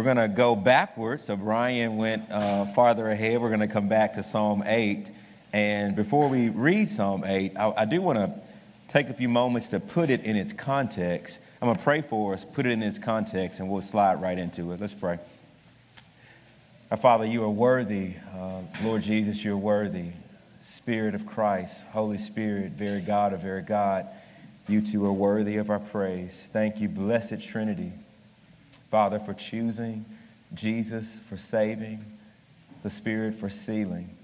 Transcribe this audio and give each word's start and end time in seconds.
We're 0.00 0.14
going 0.14 0.28
to 0.30 0.34
go 0.34 0.56
backwards. 0.56 1.24
So 1.26 1.36
Brian 1.36 1.98
went 1.98 2.30
uh, 2.30 2.64
farther 2.72 3.10
ahead. 3.10 3.38
We're 3.38 3.48
going 3.48 3.60
to 3.60 3.66
come 3.66 3.86
back 3.86 4.14
to 4.14 4.22
Psalm 4.22 4.62
8. 4.64 5.10
And 5.52 5.94
before 5.94 6.26
we 6.26 6.48
read 6.48 6.88
Psalm 6.88 7.22
8, 7.22 7.52
I, 7.54 7.72
I 7.76 7.84
do 7.84 8.00
want 8.00 8.16
to 8.16 8.32
take 8.88 9.10
a 9.10 9.12
few 9.12 9.28
moments 9.28 9.68
to 9.72 9.78
put 9.78 10.08
it 10.08 10.22
in 10.22 10.36
its 10.36 10.54
context. 10.54 11.38
I'm 11.60 11.66
going 11.66 11.76
to 11.76 11.84
pray 11.84 12.00
for 12.00 12.32
us, 12.32 12.46
put 12.46 12.64
it 12.64 12.72
in 12.72 12.82
its 12.82 12.98
context, 12.98 13.60
and 13.60 13.68
we'll 13.68 13.82
slide 13.82 14.22
right 14.22 14.38
into 14.38 14.72
it. 14.72 14.80
Let's 14.80 14.94
pray. 14.94 15.18
Our 16.90 16.96
Father, 16.96 17.26
you 17.26 17.44
are 17.44 17.50
worthy. 17.50 18.14
Uh, 18.34 18.62
Lord 18.82 19.02
Jesus, 19.02 19.44
you're 19.44 19.58
worthy. 19.58 20.12
Spirit 20.62 21.14
of 21.14 21.26
Christ, 21.26 21.84
Holy 21.92 22.16
Spirit, 22.16 22.72
very 22.72 23.02
God 23.02 23.34
of 23.34 23.42
very 23.42 23.60
God, 23.60 24.06
you 24.66 24.80
two 24.80 25.04
are 25.04 25.12
worthy 25.12 25.58
of 25.58 25.68
our 25.68 25.78
praise. 25.78 26.48
Thank 26.54 26.80
you, 26.80 26.88
blessed 26.88 27.42
Trinity. 27.42 27.92
Father, 28.90 29.18
for 29.18 29.34
choosing, 29.34 30.04
Jesus 30.52 31.18
for 31.28 31.36
saving, 31.36 32.04
the 32.82 32.90
Spirit 32.90 33.36
for 33.36 33.48
sealing. 33.48 34.16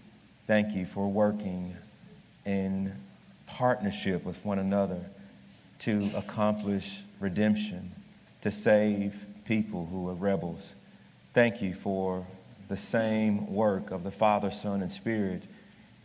Thank 0.46 0.74
you 0.74 0.86
for 0.86 1.08
working 1.08 1.76
in 2.44 2.92
partnership 3.46 4.24
with 4.24 4.44
one 4.44 4.58
another 4.58 5.00
to 5.80 6.08
accomplish 6.16 7.00
redemption, 7.20 7.92
to 8.42 8.50
save 8.50 9.26
people 9.44 9.86
who 9.86 10.08
are 10.08 10.14
rebels. 10.14 10.74
Thank 11.32 11.62
you 11.62 11.74
for 11.74 12.26
the 12.68 12.76
same 12.76 13.52
work 13.52 13.90
of 13.90 14.02
the 14.02 14.10
Father, 14.10 14.50
Son, 14.50 14.82
and 14.82 14.90
Spirit 14.90 15.42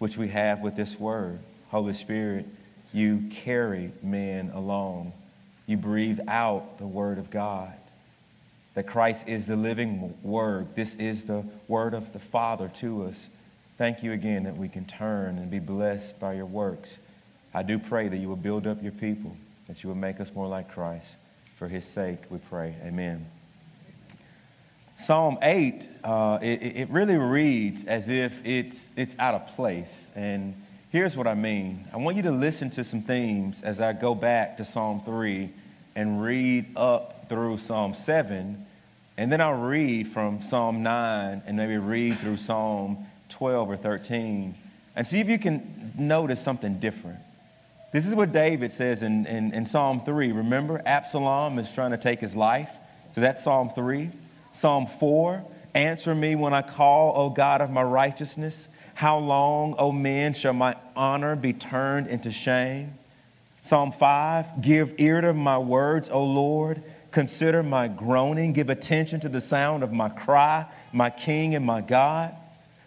which 0.02 0.18
we 0.18 0.30
have 0.30 0.62
with 0.62 0.76
this 0.76 1.00
word. 1.00 1.38
Holy 1.70 1.94
Spirit, 1.94 2.48
you 2.92 3.30
carry 3.30 3.92
men 4.02 4.50
along. 4.52 5.14
You 5.68 5.78
breathe 5.78 6.20
out 6.28 6.80
the 6.80 6.88
word 6.88 7.20
of 7.20 7.30
God. 7.30 7.72
That 8.74 8.88
Christ 8.88 9.28
is 9.28 9.48
the 9.48 9.56
living 9.56 10.18
word. 10.24 10.76
This 10.76 10.96
is 10.96 11.26
the 11.26 11.46
word 11.68 11.94
of 11.94 12.14
the 12.14 12.20
Father 12.20 12.70
to 12.76 13.04
us. 13.04 13.30
Thank 13.78 14.04
you 14.04 14.12
again 14.14 14.44
that 14.44 14.58
we 14.58 14.70
can 14.70 14.86
turn 14.86 15.38
and 15.38 15.50
be 15.50 15.60
blessed 15.60 16.20
by 16.20 16.34
your 16.34 16.46
works. 16.46 16.98
I 17.54 17.64
do 17.64 17.80
pray 17.80 18.08
that 18.08 18.18
you 18.18 18.30
will 18.30 18.36
build 18.36 18.66
up 18.66 18.82
your 18.82 18.94
people, 18.94 19.36
that 19.68 19.84
you 19.84 19.90
will 19.90 19.98
make 19.98 20.22
us 20.22 20.34
more 20.34 20.48
like 20.48 20.72
Christ. 20.72 21.16
For 21.58 21.68
his 21.68 21.86
sake, 21.86 22.20
we 22.30 22.38
pray. 22.38 22.76
Amen. 22.84 23.26
Psalm 24.96 25.38
8, 25.42 25.88
uh, 26.04 26.40
it, 26.42 26.62
it, 26.62 26.90
really 26.90 27.18
reads 27.18 27.86
as 27.86 28.08
if 28.08 28.46
it's, 28.46 28.92
it's 28.96 29.16
out 29.18 29.34
of 29.34 29.48
place. 29.48 30.12
And 30.16 30.56
here's 30.92 31.18
what 31.18 31.26
I 31.26 31.34
mean 31.34 31.88
I 31.92 31.98
want 31.98 32.18
you 32.18 32.24
to 32.24 32.32
listen 32.32 32.70
to 32.72 32.84
some 32.84 33.02
themes 33.02 33.64
as 33.64 33.82
I 33.82 33.94
go 33.94 34.14
back 34.14 34.58
to 34.58 34.66
Psalm 34.66 35.02
3 35.04 35.52
and 35.96 36.22
read 36.22 36.76
up 36.76 37.28
through 37.30 37.58
Psalm 37.58 37.94
7. 37.94 38.66
And 39.18 39.32
then 39.32 39.42
I'll 39.42 39.54
read 39.54 40.08
from 40.08 40.42
Psalm 40.42 40.84
9 40.84 41.44
and 41.46 41.58
maybe 41.58 41.78
read 41.78 42.18
through 42.18 42.38
Psalm 42.38 43.06
12 43.30 43.70
or 43.70 43.78
13 43.78 44.56
and 44.96 45.08
see 45.08 45.20
if 45.20 45.30
you 45.30 45.40
can 45.40 45.94
notice 45.98 46.42
something 46.42 46.80
different. 46.80 47.20
This 47.92 48.08
is 48.08 48.16
what 48.16 48.32
David 48.32 48.72
says 48.72 49.02
in, 49.04 49.26
in, 49.26 49.54
in 49.54 49.66
Psalm 49.66 50.02
3. 50.06 50.32
Remember, 50.32 50.82
Absalom 50.86 51.60
is 51.60 51.72
trying 51.72 51.92
to 51.92 51.98
take 51.98 52.20
his 52.20 52.36
life. 52.36 52.70
So 53.14 53.22
that's 53.22 53.44
Psalm 53.44 53.70
3. 53.70 54.10
Psalm 54.54 54.86
4 54.86 55.46
Answer 55.74 56.14
me 56.14 56.36
when 56.36 56.54
I 56.54 56.62
call, 56.62 57.14
O 57.16 57.30
God 57.30 57.62
of 57.62 57.70
my 57.70 57.84
righteousness. 57.84 58.68
How 58.94 59.18
long, 59.18 59.76
O 59.78 59.92
men, 59.92 60.34
shall 60.34 60.54
my 60.54 60.76
honor 60.96 61.36
be 61.36 61.54
turned 61.54 62.08
into 62.08 62.30
shame? 62.30 62.94
Psalm 63.62 63.92
5 63.92 64.62
Give 64.62 64.94
ear 64.98 65.22
to 65.22 65.34
my 65.34 65.58
words, 65.58 66.10
O 66.10 66.24
Lord. 66.24 66.84
Consider 67.12 67.62
my 67.62 67.88
groaning. 67.88 68.54
Give 68.54 68.70
attention 68.70 69.20
to 69.20 69.30
the 69.30 69.42
sound 69.42 69.84
of 69.84 69.92
my 69.92 70.10
cry, 70.10 70.66
my 70.94 71.10
King 71.10 71.56
and 71.56 71.66
my 71.66 71.82
God. 71.82 72.34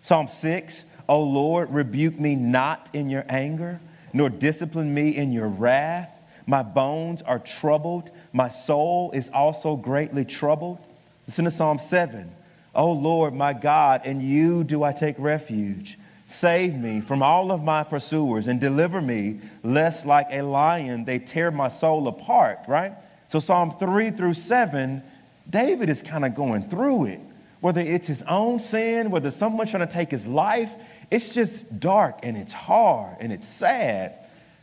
Psalm 0.00 0.28
6 0.28 0.84
O 1.08 1.22
Lord, 1.22 1.70
rebuke 1.70 2.18
me 2.18 2.34
not 2.34 2.88
in 2.94 3.10
your 3.10 3.26
anger, 3.28 3.80
nor 4.12 4.30
discipline 4.30 4.94
me 4.94 5.16
in 5.16 5.32
your 5.32 5.48
wrath. 5.48 6.10
My 6.46 6.62
bones 6.62 7.20
are 7.22 7.38
troubled. 7.38 8.10
My 8.32 8.48
soul 8.48 9.10
is 9.12 9.28
also 9.28 9.76
greatly 9.76 10.24
troubled. 10.24 10.78
Listen 11.26 11.44
to 11.44 11.50
Psalm 11.50 11.78
7. 11.78 12.30
O 12.74 12.92
Lord, 12.92 13.34
my 13.34 13.52
God, 13.52 14.04
in 14.06 14.20
you 14.20 14.64
do 14.64 14.82
I 14.82 14.92
take 14.92 15.16
refuge. 15.18 15.98
Save 16.34 16.74
me 16.74 17.00
from 17.00 17.22
all 17.22 17.52
of 17.52 17.62
my 17.62 17.84
pursuers 17.84 18.48
and 18.48 18.60
deliver 18.60 19.00
me, 19.00 19.38
lest 19.62 20.04
like 20.04 20.26
a 20.30 20.42
lion 20.42 21.04
they 21.04 21.20
tear 21.20 21.52
my 21.52 21.68
soul 21.68 22.08
apart, 22.08 22.58
right? 22.66 22.92
So, 23.28 23.38
Psalm 23.38 23.76
3 23.78 24.10
through 24.10 24.34
7, 24.34 25.00
David 25.48 25.88
is 25.88 26.02
kind 26.02 26.24
of 26.24 26.34
going 26.34 26.68
through 26.68 27.06
it. 27.06 27.20
Whether 27.60 27.82
it's 27.82 28.08
his 28.08 28.22
own 28.22 28.58
sin, 28.58 29.12
whether 29.12 29.30
someone's 29.30 29.70
trying 29.70 29.86
to 29.86 29.94
take 29.94 30.10
his 30.10 30.26
life, 30.26 30.74
it's 31.08 31.30
just 31.30 31.78
dark 31.78 32.18
and 32.24 32.36
it's 32.36 32.52
hard 32.52 33.16
and 33.20 33.32
it's 33.32 33.46
sad. 33.46 34.14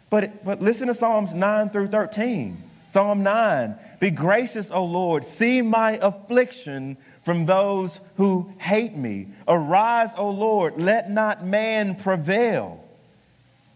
But, 0.09 0.43
but 0.43 0.61
listen 0.61 0.87
to 0.87 0.93
Psalms 0.93 1.33
9 1.33 1.69
through 1.69 1.87
13. 1.87 2.61
Psalm 2.89 3.23
9 3.23 3.75
Be 4.01 4.11
gracious, 4.11 4.71
O 4.71 4.83
Lord, 4.83 5.23
see 5.23 5.61
my 5.61 5.91
affliction 6.01 6.97
from 7.23 7.45
those 7.45 7.99
who 8.17 8.51
hate 8.57 8.95
me. 8.95 9.27
Arise, 9.47 10.11
O 10.17 10.29
Lord, 10.29 10.79
let 10.81 11.09
not 11.09 11.45
man 11.45 11.95
prevail. 11.95 12.83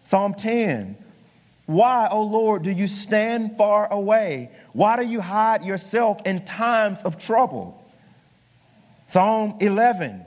Psalm 0.03 0.33
10 0.33 0.97
Why, 1.66 2.07
O 2.11 2.22
Lord, 2.22 2.63
do 2.63 2.72
you 2.72 2.88
stand 2.88 3.57
far 3.57 3.91
away? 3.91 4.51
Why 4.73 4.97
do 4.97 5.07
you 5.07 5.22
hide 5.22 5.63
yourself 5.66 6.22
in 6.25 6.45
times 6.45 7.01
of 7.03 7.17
trouble? 7.17 7.81
Psalm 9.07 9.57
11 9.59 10.25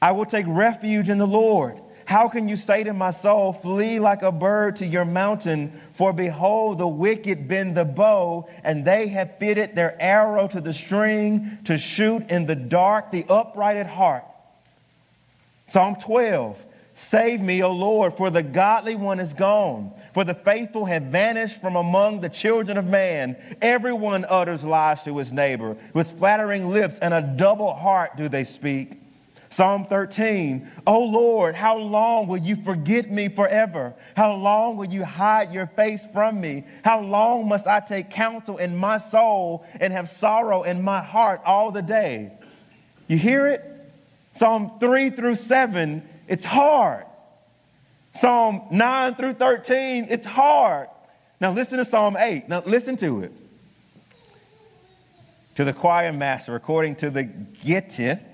I 0.00 0.12
will 0.12 0.26
take 0.26 0.44
refuge 0.46 1.08
in 1.08 1.18
the 1.18 1.26
Lord. 1.26 1.80
How 2.06 2.28
can 2.28 2.48
you 2.48 2.56
say 2.56 2.84
to 2.84 2.92
my 2.92 3.10
soul, 3.10 3.52
Flee 3.52 3.98
like 3.98 4.22
a 4.22 4.32
bird 4.32 4.76
to 4.76 4.86
your 4.86 5.04
mountain? 5.04 5.80
For 5.94 6.12
behold, 6.12 6.78
the 6.78 6.88
wicked 6.88 7.48
bend 7.48 7.76
the 7.76 7.84
bow, 7.84 8.48
and 8.62 8.84
they 8.84 9.08
have 9.08 9.38
fitted 9.38 9.74
their 9.74 10.00
arrow 10.00 10.46
to 10.48 10.60
the 10.60 10.74
string 10.74 11.58
to 11.64 11.78
shoot 11.78 12.28
in 12.30 12.46
the 12.46 12.56
dark 12.56 13.10
the 13.10 13.24
upright 13.28 13.76
at 13.76 13.86
heart. 13.86 14.24
Psalm 15.66 15.96
12 15.96 16.64
Save 16.96 17.40
me, 17.40 17.60
O 17.62 17.72
Lord, 17.72 18.16
for 18.16 18.30
the 18.30 18.42
godly 18.42 18.94
one 18.94 19.18
is 19.18 19.34
gone, 19.34 19.92
for 20.12 20.22
the 20.22 20.34
faithful 20.34 20.84
have 20.84 21.04
vanished 21.04 21.60
from 21.60 21.74
among 21.74 22.20
the 22.20 22.28
children 22.28 22.78
of 22.78 22.86
man. 22.86 23.36
Everyone 23.60 24.24
utters 24.28 24.62
lies 24.62 25.02
to 25.02 25.18
his 25.18 25.32
neighbor. 25.32 25.76
With 25.92 26.18
flattering 26.18 26.68
lips 26.68 27.00
and 27.00 27.12
a 27.12 27.20
double 27.20 27.74
heart 27.74 28.16
do 28.16 28.28
they 28.28 28.44
speak. 28.44 29.00
Psalm 29.54 29.84
13, 29.84 30.68
Oh 30.84 31.04
Lord, 31.04 31.54
how 31.54 31.78
long 31.78 32.26
will 32.26 32.40
you 32.40 32.56
forget 32.56 33.08
me 33.08 33.28
forever? 33.28 33.94
How 34.16 34.34
long 34.34 34.76
will 34.76 34.86
you 34.92 35.04
hide 35.04 35.52
your 35.52 35.68
face 35.68 36.04
from 36.04 36.40
me? 36.40 36.64
How 36.84 37.00
long 37.00 37.46
must 37.46 37.68
I 37.68 37.78
take 37.78 38.10
counsel 38.10 38.56
in 38.56 38.76
my 38.76 38.98
soul 38.98 39.64
and 39.78 39.92
have 39.92 40.08
sorrow 40.08 40.64
in 40.64 40.82
my 40.82 41.00
heart 41.00 41.40
all 41.44 41.70
the 41.70 41.82
day? 41.82 42.32
You 43.06 43.16
hear 43.16 43.46
it? 43.46 43.62
Psalm 44.32 44.72
3 44.80 45.10
through 45.10 45.36
7, 45.36 46.02
it's 46.26 46.44
hard. 46.44 47.06
Psalm 48.10 48.62
9 48.72 49.14
through 49.14 49.34
13, 49.34 50.08
it's 50.10 50.26
hard. 50.26 50.88
Now 51.40 51.52
listen 51.52 51.78
to 51.78 51.84
Psalm 51.84 52.16
8. 52.18 52.48
Now 52.48 52.64
listen 52.66 52.96
to 52.96 53.20
it. 53.20 53.32
To 55.54 55.64
the 55.64 55.72
choir 55.72 56.12
master, 56.12 56.56
according 56.56 56.96
to 56.96 57.10
the 57.10 57.22
Gittith, 57.22 58.33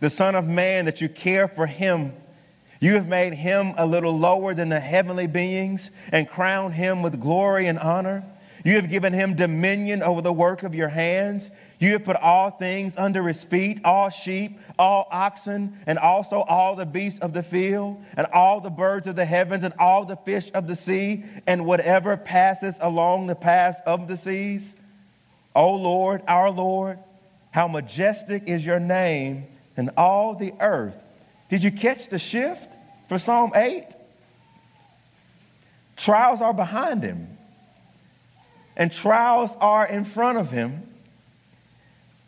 The 0.00 0.10
Son 0.10 0.34
of 0.34 0.46
Man, 0.46 0.84
that 0.84 1.00
you 1.00 1.08
care 1.08 1.48
for 1.48 1.66
him. 1.66 2.12
You 2.80 2.94
have 2.94 3.08
made 3.08 3.32
him 3.32 3.74
a 3.76 3.86
little 3.86 4.16
lower 4.16 4.54
than 4.54 4.68
the 4.68 4.80
heavenly 4.80 5.26
beings 5.26 5.90
and 6.12 6.28
crowned 6.28 6.74
him 6.74 7.02
with 7.02 7.20
glory 7.20 7.66
and 7.66 7.78
honor. 7.78 8.24
You 8.64 8.74
have 8.76 8.90
given 8.90 9.12
him 9.12 9.34
dominion 9.34 10.02
over 10.02 10.20
the 10.20 10.32
work 10.32 10.62
of 10.62 10.74
your 10.74 10.88
hands. 10.88 11.50
You 11.78 11.92
have 11.92 12.04
put 12.04 12.16
all 12.16 12.50
things 12.50 12.96
under 12.96 13.26
his 13.28 13.44
feet, 13.44 13.80
all 13.84 14.10
sheep, 14.10 14.58
all 14.78 15.06
oxen, 15.10 15.78
and 15.86 15.98
also 15.98 16.40
all 16.40 16.74
the 16.74 16.84
beasts 16.84 17.20
of 17.20 17.32
the 17.32 17.42
field, 17.42 18.02
and 18.16 18.26
all 18.32 18.60
the 18.60 18.70
birds 18.70 19.06
of 19.06 19.14
the 19.14 19.24
heavens, 19.24 19.62
and 19.62 19.72
all 19.78 20.04
the 20.04 20.16
fish 20.16 20.50
of 20.52 20.66
the 20.66 20.74
sea, 20.74 21.24
and 21.46 21.64
whatever 21.64 22.16
passes 22.16 22.78
along 22.80 23.26
the 23.26 23.36
paths 23.36 23.80
of 23.86 24.08
the 24.08 24.16
seas. 24.16 24.74
O 25.54 25.74
Lord, 25.76 26.22
our 26.26 26.50
Lord, 26.50 26.98
how 27.52 27.68
majestic 27.68 28.48
is 28.48 28.66
your 28.66 28.80
name 28.80 29.46
and 29.76 29.90
all 29.96 30.34
the 30.34 30.54
earth. 30.60 31.02
Did 31.48 31.62
you 31.62 31.70
catch 31.70 32.08
the 32.08 32.18
shift 32.18 32.74
for 33.08 33.18
Psalm 33.18 33.52
8? 33.54 33.84
Trials 35.96 36.40
are 36.42 36.52
behind 36.52 37.02
him, 37.02 37.38
and 38.76 38.92
trials 38.92 39.56
are 39.60 39.86
in 39.86 40.04
front 40.04 40.38
of 40.38 40.50
him. 40.50 40.82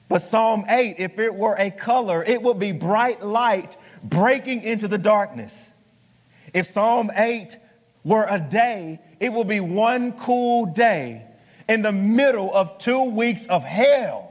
But 0.09 0.21
Psalm 0.21 0.65
8, 0.69 0.97
if 0.99 1.19
it 1.19 1.35
were 1.35 1.55
a 1.59 1.71
color, 1.71 2.25
it 2.25 2.43
would 2.43 2.59
be 2.59 2.73
bright 2.73 3.23
light 3.23 3.77
breaking 4.03 4.63
into 4.63 4.89
the 4.89 4.97
darkness. 4.97 5.73
If 6.55 6.67
Psalm 6.69 7.11
8 7.15 7.59
were 8.05 8.27
a 8.29 8.41
day, 8.41 9.01
it 9.21 9.33
would 9.33 9.49
be 9.49 9.61
one 9.61 10.13
cool 10.13 10.65
day 10.67 11.27
in 11.69 11.83
the 11.83 11.93
middle 11.93 12.55
of 12.55 12.79
two 12.79 13.05
weeks 13.05 13.47
of 13.47 13.63
hell. 13.65 14.28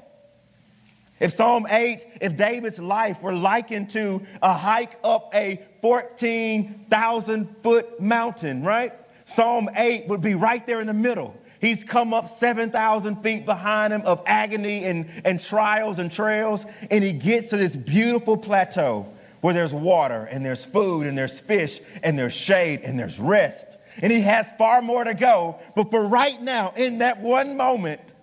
If 1.19 1.33
Psalm 1.33 1.65
8, 1.67 2.05
if 2.21 2.37
David's 2.37 2.79
life 2.79 3.21
were 3.21 3.33
likened 3.33 3.89
to 3.91 4.25
a 4.41 4.53
hike 4.53 4.97
up 5.03 5.31
a 5.33 5.61
14,000 5.81 7.55
foot 7.63 7.99
mountain, 7.99 8.63
right? 8.63 8.93
Psalm 9.25 9.69
8 9.75 10.07
would 10.07 10.21
be 10.21 10.35
right 10.35 10.65
there 10.65 10.79
in 10.79 10.87
the 10.87 10.93
middle. 10.93 11.35
He's 11.59 11.83
come 11.83 12.13
up 12.13 12.27
7,000 12.27 13.23
feet 13.23 13.45
behind 13.45 13.91
him 13.91 14.01
of 14.03 14.21
agony 14.27 14.85
and, 14.85 15.09
and 15.25 15.41
trials 15.41 15.97
and 15.97 16.11
trails, 16.11 16.65
and 16.91 17.03
he 17.03 17.13
gets 17.13 17.49
to 17.49 17.57
this 17.57 17.75
beautiful 17.75 18.37
plateau 18.37 19.11
where 19.41 19.53
there's 19.53 19.73
water 19.73 20.25
and 20.25 20.45
there's 20.45 20.63
food 20.63 21.07
and 21.07 21.17
there's 21.17 21.39
fish 21.39 21.79
and 22.03 22.17
there's 22.17 22.33
shade 22.33 22.81
and 22.81 22.99
there's 22.99 23.19
rest. 23.19 23.77
And 24.01 24.11
he 24.11 24.21
has 24.21 24.47
far 24.59 24.83
more 24.83 25.03
to 25.03 25.15
go, 25.15 25.59
but 25.75 25.89
for 25.89 26.07
right 26.07 26.39
now, 26.39 26.73
in 26.75 26.99
that 26.99 27.19
one 27.19 27.57
moment, 27.57 28.13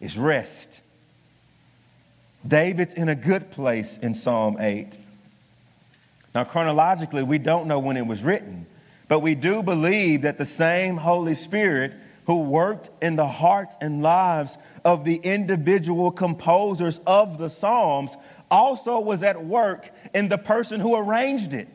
is 0.00 0.16
rest. 0.16 0.81
David's 2.46 2.94
in 2.94 3.08
a 3.08 3.14
good 3.14 3.50
place 3.50 3.98
in 3.98 4.14
Psalm 4.14 4.56
8. 4.58 4.98
Now, 6.34 6.44
chronologically, 6.44 7.22
we 7.22 7.38
don't 7.38 7.66
know 7.66 7.78
when 7.78 7.96
it 7.96 8.06
was 8.06 8.22
written, 8.22 8.66
but 9.08 9.20
we 9.20 9.34
do 9.34 9.62
believe 9.62 10.22
that 10.22 10.38
the 10.38 10.46
same 10.46 10.96
Holy 10.96 11.34
Spirit 11.34 11.92
who 12.26 12.38
worked 12.38 12.90
in 13.02 13.16
the 13.16 13.26
hearts 13.26 13.76
and 13.80 14.02
lives 14.02 14.56
of 14.84 15.04
the 15.04 15.16
individual 15.16 16.10
composers 16.10 17.00
of 17.06 17.38
the 17.38 17.50
Psalms 17.50 18.16
also 18.50 19.00
was 19.00 19.22
at 19.22 19.44
work 19.44 19.90
in 20.14 20.28
the 20.28 20.38
person 20.38 20.80
who 20.80 20.96
arranged 20.96 21.52
it. 21.52 21.68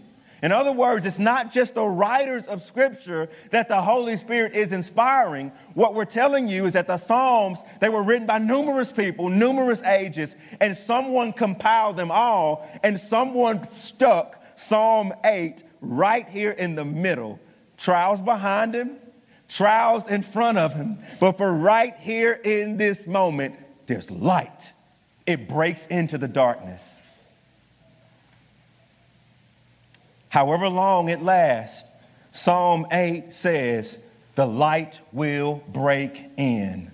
In 0.48 0.54
other 0.54 0.72
words, 0.72 1.06
it's 1.06 1.20
not 1.20 1.52
just 1.52 1.76
the 1.76 1.84
writers 1.84 2.48
of 2.48 2.62
Scripture 2.62 3.28
that 3.52 3.68
the 3.68 3.82
Holy 3.82 4.16
Spirit 4.16 4.56
is 4.56 4.72
inspiring. 4.72 5.52
What 5.74 5.94
we're 5.94 6.06
telling 6.06 6.48
you 6.48 6.66
is 6.66 6.72
that 6.72 6.88
the 6.88 6.96
Psalms, 6.96 7.60
they 7.82 7.90
were 7.90 8.02
written 8.02 8.26
by 8.26 8.38
numerous 8.38 8.90
people, 8.90 9.28
numerous 9.28 9.84
ages, 9.84 10.38
and 10.62 10.78
someone 10.78 11.34
compiled 11.34 11.98
them 11.98 12.12
all, 12.12 12.66
and 12.82 12.98
someone 12.98 13.68
stuck 13.68 14.42
Psalm 14.58 15.12
8 15.26 15.66
right 15.82 16.30
here 16.30 16.52
in 16.52 16.76
the 16.76 16.86
middle. 16.86 17.42
Trials 17.76 18.22
behind 18.22 18.74
him, 18.74 19.00
trials 19.50 20.08
in 20.08 20.24
front 20.24 20.58
of 20.60 20.74
him. 20.74 21.00
But 21.20 21.38
for 21.38 21.52
right 21.52 21.94
here 21.98 22.32
in 22.32 22.78
this 22.78 23.06
moment, 23.06 23.58
there's 23.86 24.10
light. 24.10 24.72
It 25.26 25.50
breaks 25.50 25.88
into 25.88 26.18
the 26.18 26.30
darkness. 26.30 26.97
However 30.30 30.70
long 30.70 31.10
it 31.10 31.22
lasts, 31.22 31.90
Psalm 32.32 32.86
8 32.92 33.34
says, 33.34 34.00
the 34.36 34.46
light 34.46 35.00
will 35.12 35.64
break 35.70 36.24
in. 36.38 36.92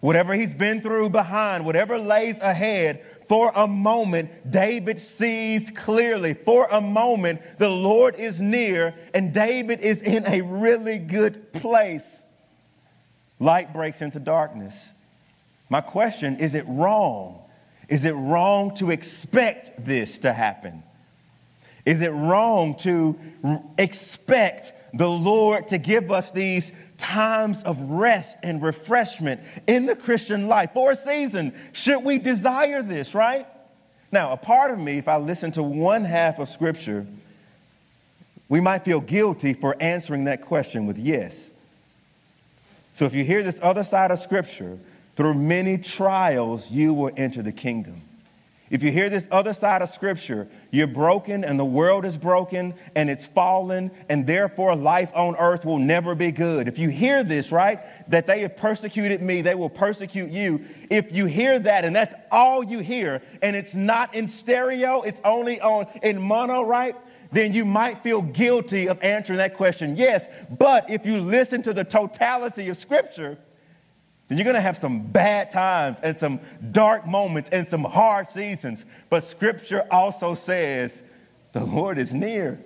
Whatever 0.00 0.34
he's 0.34 0.54
been 0.54 0.82
through 0.82 1.08
behind, 1.10 1.64
whatever 1.64 1.98
lays 1.98 2.40
ahead, 2.40 3.02
for 3.26 3.52
a 3.54 3.66
moment, 3.66 4.50
David 4.50 4.98
sees 4.98 5.70
clearly. 5.70 6.34
For 6.34 6.66
a 6.70 6.82
moment, 6.82 7.40
the 7.56 7.70
Lord 7.70 8.16
is 8.16 8.38
near, 8.38 8.94
and 9.14 9.32
David 9.32 9.80
is 9.80 10.02
in 10.02 10.26
a 10.26 10.42
really 10.42 10.98
good 10.98 11.54
place. 11.54 12.22
Light 13.38 13.72
breaks 13.72 14.02
into 14.02 14.20
darkness. 14.20 14.92
My 15.70 15.80
question 15.80 16.36
is 16.36 16.54
it 16.54 16.66
wrong? 16.68 17.38
Is 17.88 18.04
it 18.04 18.12
wrong 18.12 18.74
to 18.76 18.90
expect 18.90 19.86
this 19.86 20.18
to 20.18 20.32
happen? 20.34 20.82
Is 21.84 22.00
it 22.00 22.10
wrong 22.10 22.76
to 22.78 23.18
expect 23.78 24.72
the 24.94 25.08
Lord 25.08 25.68
to 25.68 25.78
give 25.78 26.10
us 26.10 26.30
these 26.30 26.72
times 27.02 27.64
of 27.64 27.80
rest 27.80 28.38
and 28.42 28.62
refreshment 28.62 29.40
in 29.66 29.86
the 29.86 29.96
Christian 29.96 30.46
life 30.46 30.70
for 30.72 30.92
a 30.92 30.96
season. 30.96 31.52
Should 31.72 32.04
we 32.04 32.18
desire 32.18 32.82
this, 32.82 33.14
right? 33.14 33.46
Now, 34.12 34.32
a 34.32 34.36
part 34.36 34.70
of 34.70 34.78
me, 34.78 34.98
if 34.98 35.08
I 35.08 35.16
listen 35.16 35.50
to 35.52 35.62
one 35.62 36.04
half 36.04 36.38
of 36.38 36.48
Scripture, 36.48 37.06
we 38.48 38.60
might 38.60 38.84
feel 38.84 39.00
guilty 39.00 39.52
for 39.52 39.74
answering 39.80 40.24
that 40.24 40.42
question 40.42 40.86
with 40.86 40.98
yes. 40.98 41.50
So 42.92 43.06
if 43.06 43.14
you 43.14 43.24
hear 43.24 43.42
this 43.42 43.58
other 43.62 43.82
side 43.82 44.10
of 44.10 44.18
Scripture, 44.18 44.78
through 45.16 45.34
many 45.34 45.78
trials, 45.78 46.70
you 46.70 46.94
will 46.94 47.10
enter 47.16 47.42
the 47.42 47.52
kingdom. 47.52 48.02
If 48.72 48.82
you 48.82 48.90
hear 48.90 49.10
this 49.10 49.28
other 49.30 49.52
side 49.52 49.82
of 49.82 49.90
scripture, 49.90 50.48
you're 50.70 50.86
broken 50.86 51.44
and 51.44 51.60
the 51.60 51.64
world 51.64 52.06
is 52.06 52.16
broken 52.16 52.72
and 52.94 53.10
it's 53.10 53.26
fallen, 53.26 53.90
and 54.08 54.26
therefore 54.26 54.74
life 54.74 55.10
on 55.14 55.36
earth 55.36 55.66
will 55.66 55.78
never 55.78 56.14
be 56.14 56.32
good. 56.32 56.68
If 56.68 56.78
you 56.78 56.88
hear 56.88 57.22
this, 57.22 57.52
right, 57.52 57.80
that 58.08 58.26
they 58.26 58.40
have 58.40 58.56
persecuted 58.56 59.20
me, 59.20 59.42
they 59.42 59.54
will 59.54 59.68
persecute 59.68 60.30
you. 60.30 60.64
If 60.88 61.14
you 61.14 61.26
hear 61.26 61.58
that 61.58 61.84
and 61.84 61.94
that's 61.94 62.14
all 62.30 62.64
you 62.64 62.78
hear, 62.78 63.20
and 63.42 63.54
it's 63.54 63.74
not 63.74 64.14
in 64.14 64.26
stereo, 64.26 65.02
it's 65.02 65.20
only 65.22 65.60
on 65.60 65.86
in 66.02 66.18
mono, 66.18 66.62
right? 66.62 66.96
Then 67.30 67.52
you 67.52 67.66
might 67.66 68.02
feel 68.02 68.22
guilty 68.22 68.88
of 68.88 68.98
answering 69.02 69.36
that 69.36 69.52
question. 69.52 69.96
Yes, 69.96 70.26
but 70.48 70.88
if 70.88 71.04
you 71.04 71.20
listen 71.20 71.60
to 71.64 71.74
the 71.74 71.84
totality 71.84 72.70
of 72.70 72.78
scripture, 72.78 73.36
then 74.32 74.38
you're 74.38 74.46
going 74.46 74.54
to 74.54 74.62
have 74.62 74.78
some 74.78 75.02
bad 75.02 75.50
times 75.50 75.98
and 76.02 76.16
some 76.16 76.40
dark 76.70 77.06
moments 77.06 77.50
and 77.50 77.66
some 77.66 77.84
hard 77.84 78.28
seasons. 78.28 78.82
But 79.10 79.24
scripture 79.24 79.84
also 79.90 80.34
says 80.34 81.02
the 81.52 81.62
Lord 81.62 81.98
is 81.98 82.14
near. 82.14 82.58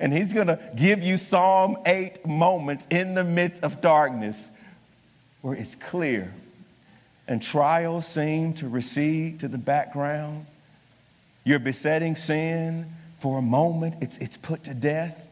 And 0.00 0.14
he's 0.14 0.32
going 0.32 0.46
to 0.46 0.58
give 0.74 1.02
you 1.02 1.18
Psalm 1.18 1.76
8 1.84 2.24
moments 2.24 2.86
in 2.88 3.12
the 3.12 3.22
midst 3.22 3.62
of 3.62 3.82
darkness 3.82 4.48
where 5.42 5.54
it's 5.54 5.74
clear 5.74 6.32
and 7.28 7.42
trials 7.42 8.08
seem 8.08 8.54
to 8.54 8.66
recede 8.66 9.40
to 9.40 9.48
the 9.48 9.58
background. 9.58 10.46
Your 11.44 11.58
besetting 11.58 12.16
sin, 12.16 12.90
for 13.18 13.40
a 13.40 13.42
moment, 13.42 13.96
it's, 14.00 14.16
it's 14.16 14.38
put 14.38 14.64
to 14.64 14.72
death. 14.72 15.28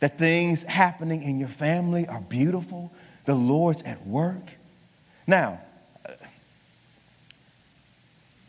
That 0.00 0.18
things 0.18 0.64
happening 0.64 1.22
in 1.22 1.38
your 1.38 1.48
family 1.48 2.06
are 2.06 2.20
beautiful. 2.20 2.92
The 3.24 3.34
Lord's 3.34 3.80
at 3.84 4.06
work. 4.06 4.58
Now, 5.26 5.60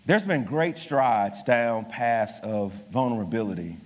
there's 0.05 0.25
been 0.25 0.43
great 0.43 0.77
strides 0.77 1.43
down 1.43 1.85
paths 1.85 2.39
of 2.43 2.73
vulnerability, 2.91 3.77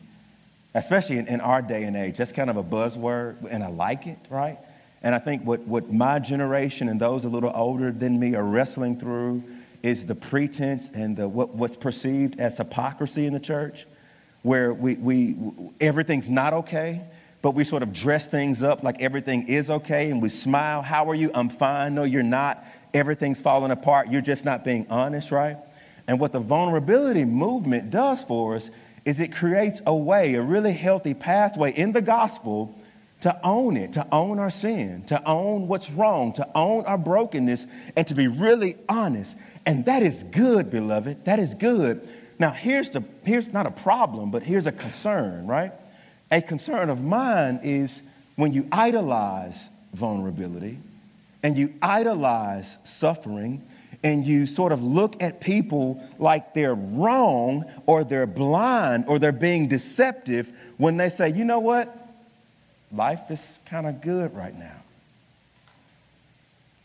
especially 0.73 1.19
in, 1.19 1.27
in, 1.27 1.41
our 1.41 1.61
day 1.61 1.83
and 1.83 1.95
age. 1.95 2.17
That's 2.17 2.31
kind 2.31 2.49
of 2.49 2.57
a 2.57 2.63
buzzword, 2.63 3.47
and 3.49 3.63
I 3.63 3.69
like 3.69 4.07
it, 4.07 4.17
right? 4.29 4.57
And 5.03 5.13
I 5.13 5.19
think 5.19 5.43
what, 5.43 5.61
what 5.61 5.91
my 5.91 6.17
generation 6.17 6.89
and 6.89 6.99
those 6.99 7.23
a 7.23 7.29
little 7.29 7.51
older 7.53 7.91
than 7.91 8.19
me 8.19 8.33
are 8.33 8.43
wrestling 8.43 8.99
through 8.99 9.43
is 9.83 10.07
the 10.07 10.15
pretense 10.15 10.89
and 10.91 11.15
the, 11.15 11.27
what, 11.27 11.53
what's 11.53 11.77
perceived 11.77 12.39
as 12.39 12.57
hypocrisy 12.57 13.27
in 13.27 13.33
the 13.33 13.39
church, 13.39 13.85
where 14.41 14.73
we, 14.73 14.95
we, 14.95 15.37
everything's 15.79 16.31
not 16.31 16.51
okay, 16.51 17.03
but 17.43 17.51
we 17.51 17.63
sort 17.63 17.83
of 17.83 17.93
dress 17.93 18.27
things 18.27 18.63
up 18.63 18.83
like 18.83 18.99
everything 18.99 19.47
is 19.47 19.69
okay, 19.69 20.09
and 20.09 20.19
we 20.19 20.29
smile. 20.29 20.81
How 20.81 21.07
are 21.09 21.15
you? 21.15 21.29
I'm 21.35 21.49
fine. 21.49 21.93
No, 21.93 22.03
you're 22.03 22.23
not 22.23 22.65
everything's 22.93 23.41
falling 23.41 23.71
apart. 23.71 24.09
You're 24.09 24.21
just 24.21 24.45
not 24.45 24.63
being 24.63 24.87
honest, 24.89 25.31
right? 25.31 25.57
And 26.07 26.19
what 26.19 26.31
the 26.31 26.39
vulnerability 26.39 27.25
movement 27.25 27.89
does 27.89 28.23
for 28.23 28.55
us 28.55 28.71
is 29.05 29.19
it 29.19 29.33
creates 29.33 29.81
a 29.85 29.95
way, 29.95 30.35
a 30.35 30.41
really 30.41 30.73
healthy 30.73 31.13
pathway 31.13 31.71
in 31.71 31.93
the 31.93 32.01
gospel 32.01 32.77
to 33.21 33.39
own 33.43 33.77
it, 33.77 33.93
to 33.93 34.07
own 34.11 34.37
our 34.37 34.49
sin, 34.49 35.03
to 35.07 35.21
own 35.27 35.67
what's 35.67 35.89
wrong, 35.89 36.33
to 36.33 36.47
own 36.55 36.85
our 36.85 36.97
brokenness, 36.97 37.65
and 37.95 38.05
to 38.07 38.15
be 38.15 38.27
really 38.27 38.75
honest. 38.87 39.35
And 39.65 39.85
that 39.85 40.03
is 40.03 40.23
good, 40.23 40.69
beloved. 40.69 41.25
That 41.25 41.39
is 41.39 41.55
good. 41.55 42.07
Now, 42.39 42.51
here's, 42.51 42.89
the, 42.89 43.03
here's 43.23 43.51
not 43.51 43.65
a 43.65 43.71
problem, 43.71 44.29
but 44.29 44.43
here's 44.43 44.67
a 44.67 44.71
concern, 44.71 45.47
right? 45.47 45.71
A 46.31 46.41
concern 46.41 46.89
of 46.89 47.01
mine 47.01 47.61
is 47.63 48.03
when 48.35 48.53
you 48.53 48.67
idolize 48.71 49.69
vulnerability, 49.93 50.77
and 51.47 51.55
you 51.55 51.73
idolize 51.81 52.77
suffering 52.83 53.65
and 54.03 54.25
you 54.25 54.45
sort 54.45 54.73
of 54.73 54.83
look 54.83 55.23
at 55.23 55.39
people 55.39 56.05
like 56.19 56.53
they're 56.53 56.75
wrong 56.75 57.63
or 57.85 58.03
they're 58.03 58.27
blind 58.27 59.05
or 59.07 59.17
they're 59.17 59.31
being 59.31 59.69
deceptive 59.69 60.51
when 60.75 60.97
they 60.97 61.07
say, 61.07 61.29
you 61.29 61.45
know 61.45 61.59
what? 61.59 61.97
Life 62.91 63.31
is 63.31 63.49
kind 63.65 63.87
of 63.87 64.01
good 64.01 64.35
right 64.35 64.53
now. 64.59 64.75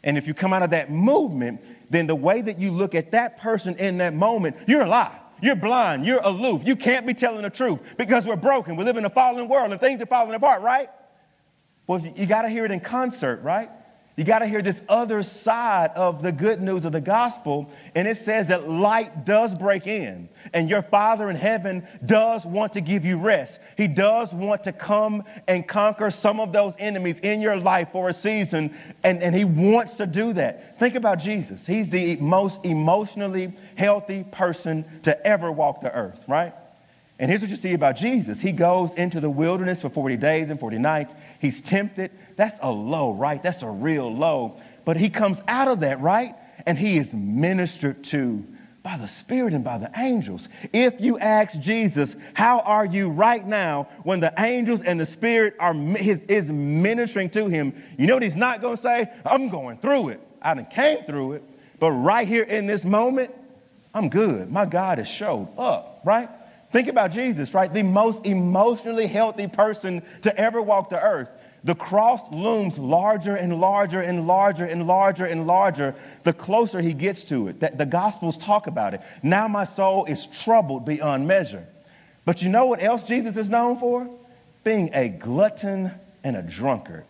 And 0.04 0.16
if 0.16 0.28
you 0.28 0.32
come 0.32 0.52
out 0.52 0.62
of 0.62 0.70
that 0.70 0.92
movement, 0.92 1.60
then 1.90 2.06
the 2.06 2.14
way 2.14 2.40
that 2.40 2.60
you 2.60 2.70
look 2.70 2.94
at 2.94 3.10
that 3.10 3.40
person 3.40 3.74
in 3.78 3.98
that 3.98 4.14
moment, 4.14 4.54
you're 4.68 4.82
a 4.82 4.88
lie. 4.88 5.18
You're 5.40 5.56
blind. 5.56 6.06
You're 6.06 6.20
aloof. 6.22 6.64
You 6.64 6.76
can't 6.76 7.04
be 7.04 7.14
telling 7.14 7.42
the 7.42 7.50
truth 7.50 7.80
because 7.98 8.26
we're 8.26 8.36
broken. 8.36 8.76
We 8.76 8.84
live 8.84 8.96
in 8.96 9.04
a 9.04 9.10
fallen 9.10 9.48
world 9.48 9.72
and 9.72 9.80
things 9.80 10.00
are 10.00 10.06
falling 10.06 10.34
apart, 10.34 10.62
right? 10.62 10.88
Well, 11.88 11.98
you 11.98 12.26
got 12.26 12.42
to 12.42 12.48
hear 12.48 12.64
it 12.64 12.70
in 12.70 12.78
concert, 12.78 13.42
right? 13.42 13.68
You 14.14 14.24
got 14.24 14.40
to 14.40 14.46
hear 14.46 14.60
this 14.60 14.82
other 14.90 15.22
side 15.22 15.92
of 15.94 16.22
the 16.22 16.32
good 16.32 16.60
news 16.60 16.84
of 16.84 16.92
the 16.92 17.00
gospel. 17.00 17.70
And 17.94 18.06
it 18.06 18.18
says 18.18 18.48
that 18.48 18.68
light 18.68 19.24
does 19.24 19.54
break 19.54 19.86
in, 19.86 20.28
and 20.52 20.68
your 20.68 20.82
Father 20.82 21.30
in 21.30 21.36
heaven 21.36 21.86
does 22.04 22.44
want 22.44 22.74
to 22.74 22.82
give 22.82 23.06
you 23.06 23.16
rest. 23.16 23.58
He 23.76 23.88
does 23.88 24.34
want 24.34 24.64
to 24.64 24.72
come 24.72 25.24
and 25.48 25.66
conquer 25.66 26.10
some 26.10 26.40
of 26.40 26.52
those 26.52 26.74
enemies 26.78 27.20
in 27.20 27.40
your 27.40 27.56
life 27.56 27.88
for 27.92 28.10
a 28.10 28.12
season, 28.12 28.74
and, 29.02 29.22
and 29.22 29.34
He 29.34 29.46
wants 29.46 29.94
to 29.94 30.06
do 30.06 30.34
that. 30.34 30.78
Think 30.78 30.94
about 30.94 31.18
Jesus. 31.18 31.66
He's 31.66 31.88
the 31.88 32.16
most 32.16 32.64
emotionally 32.66 33.54
healthy 33.76 34.24
person 34.24 34.84
to 35.04 35.26
ever 35.26 35.50
walk 35.50 35.80
the 35.80 35.92
earth, 35.92 36.24
right? 36.28 36.52
And 37.18 37.30
here's 37.30 37.40
what 37.40 37.50
you 37.50 37.56
see 37.56 37.72
about 37.72 37.96
Jesus 37.96 38.40
He 38.40 38.52
goes 38.52 38.94
into 38.94 39.20
the 39.20 39.30
wilderness 39.30 39.80
for 39.80 39.88
40 39.88 40.16
days 40.16 40.50
and 40.50 40.58
40 40.58 40.78
nights. 40.78 41.14
He's 41.40 41.60
tempted. 41.60 42.10
That's 42.42 42.58
a 42.60 42.72
low, 42.72 43.12
right? 43.12 43.40
That's 43.40 43.62
a 43.62 43.70
real 43.70 44.12
low. 44.12 44.56
But 44.84 44.96
he 44.96 45.10
comes 45.10 45.40
out 45.46 45.68
of 45.68 45.78
that, 45.82 46.00
right? 46.00 46.34
And 46.66 46.76
he 46.76 46.96
is 46.96 47.14
ministered 47.14 48.02
to 48.06 48.44
by 48.82 48.96
the 48.96 49.06
Spirit 49.06 49.54
and 49.54 49.62
by 49.62 49.78
the 49.78 49.88
angels. 49.96 50.48
If 50.72 51.00
you 51.00 51.20
ask 51.20 51.60
Jesus, 51.60 52.16
How 52.34 52.58
are 52.58 52.84
you 52.84 53.10
right 53.10 53.46
now 53.46 53.84
when 54.02 54.18
the 54.18 54.34
angels 54.38 54.82
and 54.82 54.98
the 54.98 55.06
Spirit 55.06 55.54
are 55.60 55.72
his, 55.72 56.26
is 56.26 56.50
ministering 56.50 57.30
to 57.30 57.46
him? 57.46 57.80
You 57.96 58.08
know 58.08 58.14
what 58.14 58.24
he's 58.24 58.34
not 58.34 58.60
going 58.60 58.74
to 58.74 58.82
say? 58.82 59.12
I'm 59.24 59.48
going 59.48 59.78
through 59.78 60.08
it. 60.08 60.20
I 60.42 60.54
done 60.54 60.66
came 60.66 61.04
through 61.04 61.34
it. 61.34 61.44
But 61.78 61.92
right 61.92 62.26
here 62.26 62.42
in 62.42 62.66
this 62.66 62.84
moment, 62.84 63.32
I'm 63.94 64.08
good. 64.08 64.50
My 64.50 64.66
God 64.66 64.98
has 64.98 65.06
showed 65.06 65.48
up, 65.56 66.00
right? 66.04 66.28
Think 66.72 66.88
about 66.88 67.12
Jesus, 67.12 67.54
right? 67.54 67.72
The 67.72 67.84
most 67.84 68.26
emotionally 68.26 69.06
healthy 69.06 69.46
person 69.46 70.02
to 70.22 70.36
ever 70.36 70.60
walk 70.60 70.90
the 70.90 71.00
earth. 71.00 71.30
The 71.64 71.74
cross 71.76 72.28
looms 72.32 72.78
larger 72.78 73.36
and 73.36 73.60
larger 73.60 74.00
and 74.00 74.26
larger 74.26 74.64
and 74.64 74.86
larger 74.86 75.24
and 75.24 75.46
larger 75.46 75.94
the 76.24 76.32
closer 76.32 76.80
he 76.80 76.92
gets 76.92 77.22
to 77.24 77.48
it. 77.48 77.60
That 77.60 77.78
the 77.78 77.86
gospels 77.86 78.36
talk 78.36 78.66
about 78.66 78.94
it. 78.94 79.00
Now 79.22 79.46
my 79.46 79.64
soul 79.64 80.04
is 80.06 80.26
troubled 80.26 80.84
beyond 80.84 81.28
measure. 81.28 81.64
But 82.24 82.42
you 82.42 82.48
know 82.48 82.66
what 82.66 82.82
else 82.82 83.02
Jesus 83.02 83.36
is 83.36 83.48
known 83.48 83.78
for? 83.78 84.08
Being 84.64 84.90
a 84.92 85.08
glutton 85.08 85.92
and 86.24 86.36
a 86.36 86.42
drunkard. 86.42 87.04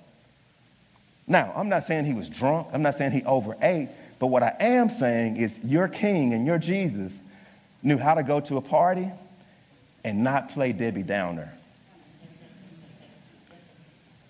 Now, 1.26 1.52
I'm 1.56 1.68
not 1.68 1.84
saying 1.84 2.04
he 2.04 2.14
was 2.14 2.28
drunk. 2.28 2.68
I'm 2.72 2.82
not 2.82 2.94
saying 2.96 3.12
he 3.12 3.22
overate. 3.24 3.88
But 4.18 4.26
what 4.28 4.42
I 4.42 4.54
am 4.60 4.90
saying 4.90 5.36
is 5.36 5.58
your 5.64 5.88
king 5.88 6.32
and 6.34 6.46
your 6.46 6.58
Jesus 6.58 7.18
knew 7.82 7.98
how 7.98 8.14
to 8.14 8.22
go 8.22 8.40
to 8.40 8.56
a 8.56 8.60
party 8.60 9.10
and 10.04 10.22
not 10.24 10.50
play 10.50 10.72
Debbie 10.72 11.02
Downer. 11.02 11.52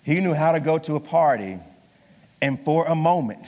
He 0.03 0.19
knew 0.19 0.33
how 0.33 0.51
to 0.51 0.59
go 0.59 0.77
to 0.79 0.95
a 0.95 0.99
party 0.99 1.59
and 2.43 2.59
for 2.65 2.85
a 2.87 2.95
moment, 2.95 3.45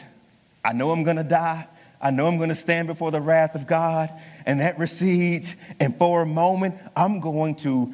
I 0.63 0.71
know 0.71 0.91
I'm 0.91 1.03
gonna 1.03 1.25
die. 1.25 1.67
I 2.00 2.12
know 2.12 2.27
I'm 2.27 2.38
gonna 2.38 2.55
stand 2.55 2.88
before 2.88 3.12
the 3.12 3.19
wrath 3.19 3.55
of 3.55 3.67
God, 3.67 4.09
and 4.45 4.62
that 4.62 4.79
recedes. 4.79 5.57
And 5.81 5.97
for 5.97 6.21
a 6.21 6.25
moment, 6.25 6.75
I'm 6.95 7.19
going 7.19 7.55
to 7.55 7.93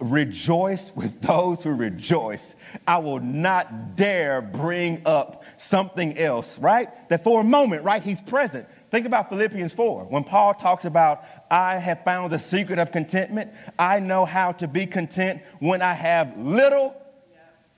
rejoice 0.00 0.90
with 0.96 1.20
those 1.20 1.62
who 1.62 1.70
rejoice. 1.70 2.56
I 2.88 2.98
will 2.98 3.20
not 3.20 3.94
dare 3.94 4.42
bring 4.42 5.02
up 5.06 5.44
something 5.58 6.18
else, 6.18 6.58
right? 6.58 6.88
That 7.08 7.22
for 7.22 7.40
a 7.40 7.44
moment, 7.44 7.84
right, 7.84 8.02
he's 8.02 8.20
present. 8.20 8.66
Think 8.90 9.06
about 9.06 9.28
Philippians 9.28 9.72
4 9.72 10.06
when 10.06 10.24
Paul 10.24 10.54
talks 10.54 10.84
about, 10.86 11.24
I 11.52 11.76
have 11.76 12.02
found 12.02 12.32
the 12.32 12.40
secret 12.40 12.80
of 12.80 12.90
contentment. 12.90 13.52
I 13.78 14.00
know 14.00 14.24
how 14.24 14.52
to 14.52 14.66
be 14.66 14.86
content 14.86 15.40
when 15.60 15.82
I 15.82 15.94
have 15.94 16.36
little 16.36 16.96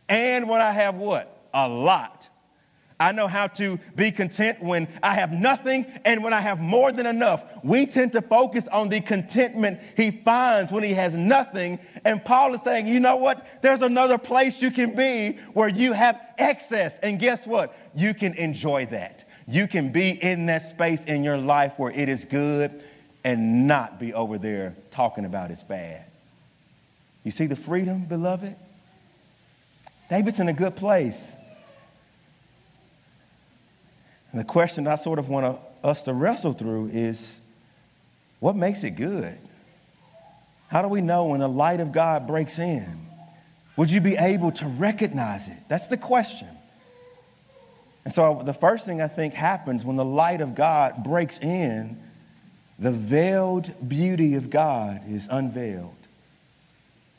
and 0.09 0.49
when 0.49 0.61
I 0.61 0.73
have 0.73 0.97
what? 0.97 1.49
A 1.53 1.69
lot. 1.69 2.29
I 2.99 3.13
know 3.13 3.27
how 3.27 3.49
to 3.49 3.79
be 3.97 4.11
content 4.13 4.63
when 4.63 4.87
I 5.03 5.15
have 5.15 5.33
nothing 5.33 5.85
and 6.05 6.23
when 6.23 6.33
I 6.33 6.41
have 6.41 6.61
more 6.61 6.93
than 6.93 7.07
enough. 7.07 7.45
We 7.65 7.87
tend 7.87 8.13
to 8.13 8.23
focus 8.23 8.69
on 8.69 8.89
the 8.89 9.01
contentment 9.01 9.81
he 9.97 10.11
finds 10.11 10.71
when 10.71 10.85
he 10.85 10.95
has 10.95 11.13
nothing. 11.13 11.81
And 12.05 12.25
Paul 12.25 12.55
is 12.55 12.61
saying, 12.63 12.87
you 12.87 13.01
know 13.01 13.17
what? 13.17 13.47
There's 13.63 13.83
another 13.83 14.17
place 14.17 14.63
you 14.63 14.71
can 14.71 14.95
be 14.95 15.39
where 15.55 15.69
you 15.69 15.93
have 15.93 16.21
excess. 16.39 16.99
And 17.01 17.19
guess 17.19 17.47
what? 17.47 17.77
You 17.97 18.15
can 18.15 18.35
enjoy 18.35 18.87
that. 18.87 19.29
You 19.47 19.67
can 19.67 19.91
be 19.91 20.11
in 20.11 20.47
that 20.47 20.65
space 20.65 21.05
in 21.05 21.25
your 21.25 21.37
life 21.37 21.75
where 21.77 21.91
it 21.91 22.09
is 22.09 22.25
good 22.25 22.83
and 23.25 23.67
not 23.67 23.99
be 23.99 24.15
over 24.15 24.39
there 24.39 24.77
talking 24.91 25.25
about 25.25 25.51
it's 25.51 25.65
bad. 25.65 26.05
You 27.25 27.33
see 27.33 27.47
the 27.47 27.57
freedom, 27.57 28.03
beloved? 28.03 28.55
David's 30.11 30.39
in 30.39 30.49
a 30.49 30.53
good 30.53 30.77
place. 30.77 31.37
And 34.33 34.41
the 34.41 34.45
question 34.45 34.87
I 34.87 34.97
sort 34.97 35.19
of 35.19 35.29
want 35.29 35.59
us 35.83 36.03
to 36.03 36.13
wrestle 36.13 36.53
through 36.53 36.91
is 36.93 37.39
what 38.41 38.57
makes 38.57 38.85
it 38.85 38.91
good? 38.93 39.39
How 40.69 40.83
do 40.83 40.89
we 40.89 41.01
know 41.01 41.27
when 41.27 41.41
the 41.41 41.49
light 41.49 41.81
of 41.81 41.93
God 41.93 42.27
breaks 42.27 42.59
in? 42.59 43.07
Would 43.77 43.91
you 43.91 44.01
be 44.01 44.17
able 44.17 44.53
to 44.53 44.67
recognize 44.67 45.49
it? 45.49 45.59
That's 45.69 45.89
the 45.89 45.97
question. 45.97 46.49
And 48.05 48.13
so 48.13 48.43
the 48.45 48.53
first 48.53 48.85
thing 48.85 49.01
I 49.01 49.09
think 49.09 49.35
happens 49.35 49.85
when 49.85 49.97
the 49.97 50.05
light 50.05 50.41
of 50.41 50.55
God 50.55 51.05
breaks 51.05 51.39
in, 51.39 52.03
the 52.79 52.91
veiled 52.91 53.73
beauty 53.89 54.35
of 54.35 54.51
God 54.51 55.03
is 55.09 55.29
unveiled. 55.31 55.95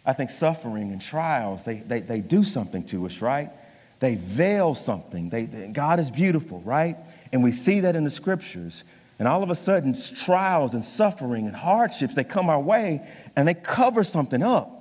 I 0.05 0.13
think 0.13 0.29
suffering 0.29 0.91
and 0.91 1.01
trials, 1.01 1.63
they, 1.63 1.77
they, 1.77 2.01
they 2.01 2.21
do 2.21 2.43
something 2.43 2.83
to 2.85 3.05
us, 3.05 3.21
right? 3.21 3.51
They 4.00 4.15
veil 4.15 4.75
something. 4.75 5.29
They, 5.29 5.45
they, 5.45 5.67
God 5.69 6.00
is 6.00 6.12
beautiful, 6.12 6.62
right? 6.62 6.97
And 7.33 7.43
we 7.43 7.51
see 7.51 7.79
that 7.81 7.95
in 7.95 8.03
the 8.03 8.09
scriptures. 8.09 8.83
And 9.17 9.27
all 9.27 9.41
of 9.41 9.50
a 9.50 9.55
sudden, 9.55 9.95
trials 10.15 10.74
and 10.74 10.83
suffering 10.83 11.47
and 11.47 11.55
hardships, 11.55 12.15
they 12.15 12.24
come 12.24 12.50
our 12.50 12.59
way 12.59 13.07
and 13.35 13.47
they 13.47 13.53
cover 13.53 14.03
something 14.03 14.43
up. 14.43 14.75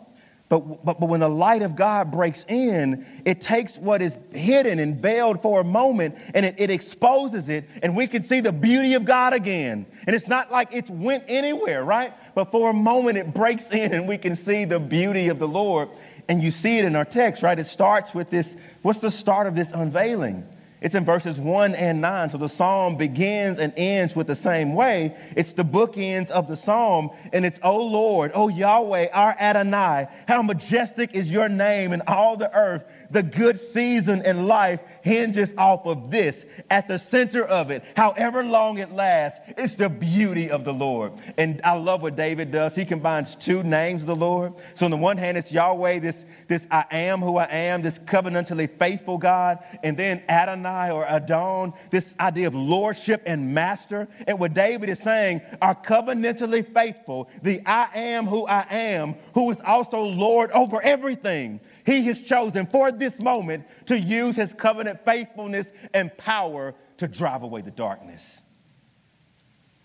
But, 0.55 0.85
but, 0.85 1.01
but 1.01 1.09
when 1.09 1.19
the 1.19 1.29
light 1.29 1.63
of 1.63 1.75
God 1.75 2.13
breaks 2.13 2.45
in, 2.47 3.05
it 3.25 3.41
takes 3.41 3.77
what 3.77 4.01
is 4.01 4.17
hidden 4.31 4.79
and 4.79 4.97
veiled 5.03 5.43
for 5.43 5.61
a 5.61 5.65
moment 5.65 6.17
and 6.33 6.47
it, 6.47 6.55
it 6.59 6.71
exposes 6.71 7.49
it, 7.49 7.69
and 7.83 7.97
we 7.97 8.07
can 8.07 8.23
see 8.23 8.39
the 8.39 8.53
beauty 8.53 8.95
of 8.95 9.05
God 9.05 9.33
again. 9.33 9.85
And 10.07 10.15
it's 10.15 10.29
not 10.29 10.53
like 10.53 10.69
it's 10.71 10.91
went 10.91 11.25
anywhere, 11.27 11.83
right? 11.83 12.15
But 12.37 12.53
for 12.53 12.71
a 12.71 12.73
moment, 12.73 13.19
it 13.19 13.35
breaks 13.35 13.69
in 13.73 13.93
and 13.93 14.07
we 14.07 14.17
can 14.17 14.37
see 14.37 14.65
the 14.65 14.79
beauty 14.79 15.27
of 15.27 15.41
the 15.41 15.49
Lord. 15.49 15.89
And 16.29 16.41
you 16.41 16.53
see 16.53 16.79
it 16.79 16.85
in 16.85 16.95
our 16.95 17.05
text, 17.05 17.43
right? 17.43 17.59
It 17.59 17.67
starts 17.67 18.15
with 18.15 18.31
this 18.31 18.57
what's 18.83 19.01
the 19.01 19.11
start 19.11 19.49
of 19.49 19.57
this 19.57 19.73
unveiling? 19.73 20.47
It's 20.81 20.95
in 20.95 21.05
verses 21.05 21.41
1 21.41 21.75
and 21.75 22.03
9. 22.03 22.31
So 22.31 22.37
the 22.37 22.49
psalm 22.49 22.97
begins 22.97 23.59
and 23.59 23.73
ends 23.77 24.15
with 24.15 24.27
the 24.27 24.35
same 24.35 24.75
way. 24.75 25.17
It's 25.35 25.55
the 25.55 25.63
bookends 25.63 26.31
of 26.31 26.47
the 26.47 26.57
psalm, 26.57 27.11
and 27.33 27.47
it's, 27.47 27.59
O 27.63 27.87
Lord, 27.87 28.33
O 28.35 28.49
Yahweh, 28.49 29.09
our 29.13 29.35
Adonai, 29.39 30.09
how 30.29 30.43
majestic 30.43 31.15
is 31.15 31.31
your 31.31 31.49
name 31.49 31.93
in 31.93 32.03
all 32.07 32.37
the 32.37 32.55
earth. 32.55 32.85
The 33.11 33.23
good 33.23 33.59
season 33.59 34.27
in 34.27 34.47
life 34.47 34.81
hinges 35.03 35.55
off 35.57 35.87
of 35.87 36.11
this. 36.11 36.45
At 36.69 36.89
the 36.89 36.99
center 36.99 37.45
of 37.45 37.71
it, 37.71 37.85
however 37.97 38.45
long 38.45 38.79
it 38.79 38.93
lasts, 38.93 39.39
it's 39.57 39.77
the 39.77 39.89
beauty 39.89 40.51
of 40.51 40.65
the 40.65 40.75
Lord. 40.75 41.13
And 41.39 41.61
I 41.65 41.79
love 41.79 42.03
what 42.03 42.17
David 42.17 42.51
does. 42.51 42.75
He 42.75 42.85
combines 42.85 43.35
two 43.37 43.63
names 43.63 44.03
of 44.03 44.09
the 44.09 44.17
Lord. 44.17 44.55
So 44.75 44.85
on 44.85 44.91
the 44.91 44.97
one 44.97 45.17
hand, 45.17 45.39
it's 45.39 45.53
Yahweh, 45.53 46.01
this, 46.01 46.27
this 46.49 46.67
I 46.71 46.85
am 46.91 47.21
who 47.21 47.39
I 47.39 47.45
am, 47.45 47.83
this 47.83 47.99
covenantally 47.99 48.69
faithful 48.69 49.17
God. 49.17 49.61
And 49.83 49.97
then 49.97 50.23
Adonai 50.29 50.74
or 50.91 51.09
Adon, 51.09 51.73
this 51.91 52.15
idea 52.21 52.47
of 52.47 52.55
lordship 52.55 53.23
and 53.27 53.55
master. 53.55 54.09
And 54.27 54.39
what 54.39 54.55
David 54.55 54.89
is 54.91 54.99
saying 54.99 55.43
are 55.63 55.75
covenantally 55.75 56.73
faithful, 56.73 57.29
the 57.43 57.63
I 57.67 57.89
am 57.95 58.27
who 58.27 58.47
I 58.47 58.67
am, 58.71 59.15
who 59.35 59.51
is 59.51 59.61
also 59.65 60.01
Lord 60.01 60.51
over 60.53 60.81
everything. 60.83 61.61
He 61.87 62.03
has 62.05 62.21
chosen 62.21 62.67
for 62.67 62.91
this 62.93 63.21
moment 63.21 63.67
to 63.87 63.99
use 63.99 64.37
his 64.37 64.53
covenant 64.53 65.05
faithfulness 65.05 65.73
and 65.93 66.17
power 66.17 66.75
to 66.99 67.09
drive 67.09 67.43
away 67.43 67.61
the 67.61 67.71
darkness. 67.71 68.41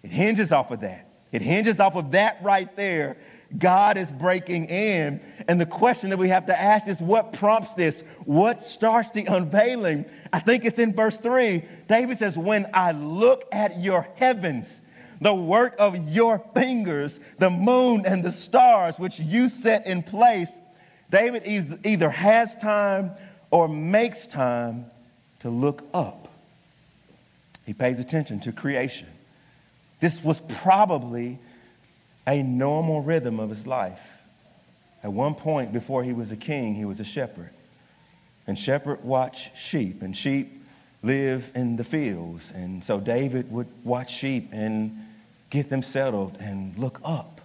It 0.03 0.11
hinges 0.11 0.51
off 0.51 0.71
of 0.71 0.79
that. 0.81 1.07
It 1.31 1.41
hinges 1.41 1.79
off 1.79 1.95
of 1.95 2.11
that 2.11 2.39
right 2.41 2.73
there. 2.75 3.17
God 3.57 3.97
is 3.97 4.11
breaking 4.11 4.65
in. 4.65 5.21
And 5.47 5.59
the 5.59 5.65
question 5.65 6.11
that 6.11 6.17
we 6.17 6.29
have 6.29 6.45
to 6.47 6.59
ask 6.59 6.87
is 6.87 7.01
what 7.01 7.33
prompts 7.33 7.73
this? 7.73 8.01
What 8.25 8.63
starts 8.63 9.11
the 9.11 9.25
unveiling? 9.25 10.05
I 10.31 10.39
think 10.39 10.65
it's 10.65 10.79
in 10.79 10.93
verse 10.93 11.17
3. 11.17 11.63
David 11.87 12.17
says, 12.17 12.37
When 12.37 12.67
I 12.73 12.91
look 12.91 13.45
at 13.51 13.79
your 13.79 14.07
heavens, 14.15 14.81
the 15.21 15.33
work 15.33 15.75
of 15.79 15.97
your 15.97 16.39
fingers, 16.53 17.19
the 17.39 17.49
moon 17.49 18.05
and 18.05 18.23
the 18.23 18.31
stars 18.31 18.99
which 18.99 19.19
you 19.19 19.49
set 19.49 19.87
in 19.87 20.03
place, 20.03 20.57
David 21.09 21.43
either 21.83 22.09
has 22.09 22.55
time 22.55 23.11
or 23.51 23.67
makes 23.67 24.27
time 24.27 24.85
to 25.39 25.49
look 25.49 25.83
up. 25.93 26.27
He 27.65 27.73
pays 27.73 27.99
attention 27.99 28.39
to 28.41 28.51
creation. 28.51 29.07
This 29.99 30.23
was 30.23 30.39
probably 30.39 31.39
a 32.29 32.43
normal 32.43 33.01
rhythm 33.01 33.39
of 33.39 33.49
his 33.49 33.65
life. 33.65 33.99
At 35.03 35.11
one 35.11 35.33
point, 35.33 35.73
before 35.73 36.03
he 36.03 36.13
was 36.13 36.31
a 36.31 36.35
king, 36.35 36.75
he 36.75 36.85
was 36.85 36.99
a 36.99 37.03
shepherd. 37.03 37.49
And 38.45 38.57
shepherd 38.57 39.03
watch 39.03 39.49
sheep, 39.57 40.03
and 40.03 40.15
sheep 40.15 40.63
live 41.01 41.51
in 41.55 41.75
the 41.75 41.83
fields. 41.83 42.51
And 42.51 42.83
so 42.83 42.99
David 42.99 43.51
would 43.51 43.67
watch 43.83 44.11
sheep 44.11 44.49
and 44.51 45.05
get 45.49 45.69
them 45.69 45.81
settled 45.81 46.37
and 46.39 46.77
look 46.77 47.01
up. 47.03 47.41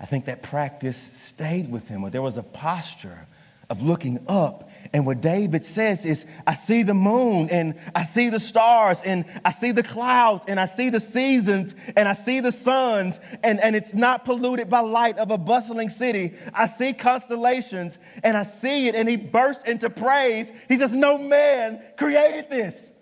I 0.00 0.06
think 0.06 0.24
that 0.24 0.42
practice 0.42 0.96
stayed 0.96 1.70
with 1.70 1.88
him, 1.88 2.02
there 2.10 2.22
was 2.22 2.36
a 2.36 2.42
posture 2.42 3.26
of 3.70 3.82
looking 3.82 4.18
up 4.26 4.68
and 4.92 5.06
what 5.06 5.20
David 5.20 5.64
says 5.64 6.04
is, 6.04 6.26
I 6.46 6.54
see 6.54 6.82
the 6.82 6.94
moon 6.94 7.48
and 7.50 7.78
I 7.94 8.02
see 8.02 8.28
the 8.28 8.40
stars 8.40 9.00
and 9.02 9.24
I 9.44 9.52
see 9.52 9.72
the 9.72 9.82
clouds 9.82 10.44
and 10.48 10.58
I 10.58 10.66
see 10.66 10.90
the 10.90 11.00
seasons 11.00 11.74
and 11.96 12.08
I 12.08 12.12
see 12.12 12.40
the 12.40 12.52
suns 12.52 13.20
and, 13.42 13.60
and 13.60 13.76
it's 13.76 13.94
not 13.94 14.24
polluted 14.24 14.68
by 14.68 14.80
light 14.80 15.18
of 15.18 15.30
a 15.30 15.38
bustling 15.38 15.88
city. 15.88 16.34
I 16.52 16.66
see 16.66 16.92
constellations 16.92 17.98
and 18.22 18.36
I 18.36 18.42
see 18.42 18.88
it 18.88 18.94
and 18.94 19.08
he 19.08 19.16
bursts 19.16 19.64
into 19.64 19.88
praise. 19.88 20.50
He 20.68 20.76
says, 20.76 20.92
No 20.94 21.16
man 21.16 21.82
created 21.96 22.50
this. 22.50 22.94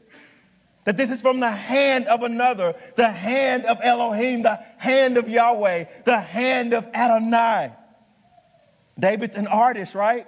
That 0.85 0.97
this 0.97 1.11
is 1.11 1.21
from 1.21 1.41
the 1.41 1.51
hand 1.51 2.07
of 2.07 2.23
another, 2.23 2.75
the 2.97 3.11
hand 3.11 3.65
of 3.67 3.79
Elohim, 3.83 4.43
the 4.43 4.59
hand 4.79 5.19
of 5.19 5.29
Yahweh, 5.29 5.85
the 6.05 6.21
hand 6.21 6.73
of 6.73 6.87
Adonai. 6.95 7.73
David's 8.99 9.35
an 9.35 9.47
artist, 9.47 9.95
right? 9.95 10.27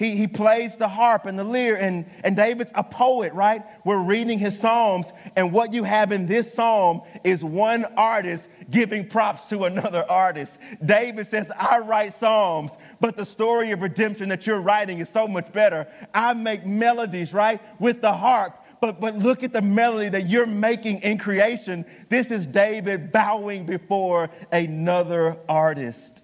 He, 0.00 0.16
he 0.16 0.26
plays 0.26 0.76
the 0.76 0.88
harp 0.88 1.26
and 1.26 1.38
the 1.38 1.44
lyre, 1.44 1.76
and, 1.76 2.06
and 2.24 2.34
David's 2.34 2.72
a 2.74 2.82
poet, 2.82 3.34
right? 3.34 3.62
We're 3.84 4.02
reading 4.02 4.38
his 4.38 4.58
Psalms, 4.58 5.12
and 5.36 5.52
what 5.52 5.74
you 5.74 5.84
have 5.84 6.10
in 6.10 6.24
this 6.24 6.54
psalm 6.54 7.02
is 7.22 7.44
one 7.44 7.84
artist 7.98 8.48
giving 8.70 9.06
props 9.06 9.50
to 9.50 9.64
another 9.64 10.10
artist. 10.10 10.58
David 10.82 11.26
says, 11.26 11.52
I 11.54 11.80
write 11.80 12.14
Psalms, 12.14 12.72
but 12.98 13.14
the 13.14 13.26
story 13.26 13.72
of 13.72 13.82
redemption 13.82 14.30
that 14.30 14.46
you're 14.46 14.62
writing 14.62 15.00
is 15.00 15.10
so 15.10 15.28
much 15.28 15.52
better. 15.52 15.86
I 16.14 16.32
make 16.32 16.64
melodies, 16.64 17.34
right, 17.34 17.60
with 17.78 18.00
the 18.00 18.14
harp. 18.14 18.56
But, 18.80 19.02
but 19.02 19.16
look 19.16 19.42
at 19.42 19.52
the 19.52 19.60
melody 19.60 20.08
that 20.08 20.30
you're 20.30 20.46
making 20.46 21.00
in 21.00 21.18
creation. 21.18 21.84
This 22.08 22.30
is 22.30 22.46
David 22.46 23.12
bowing 23.12 23.66
before 23.66 24.30
another 24.50 25.36
artist. 25.46 26.22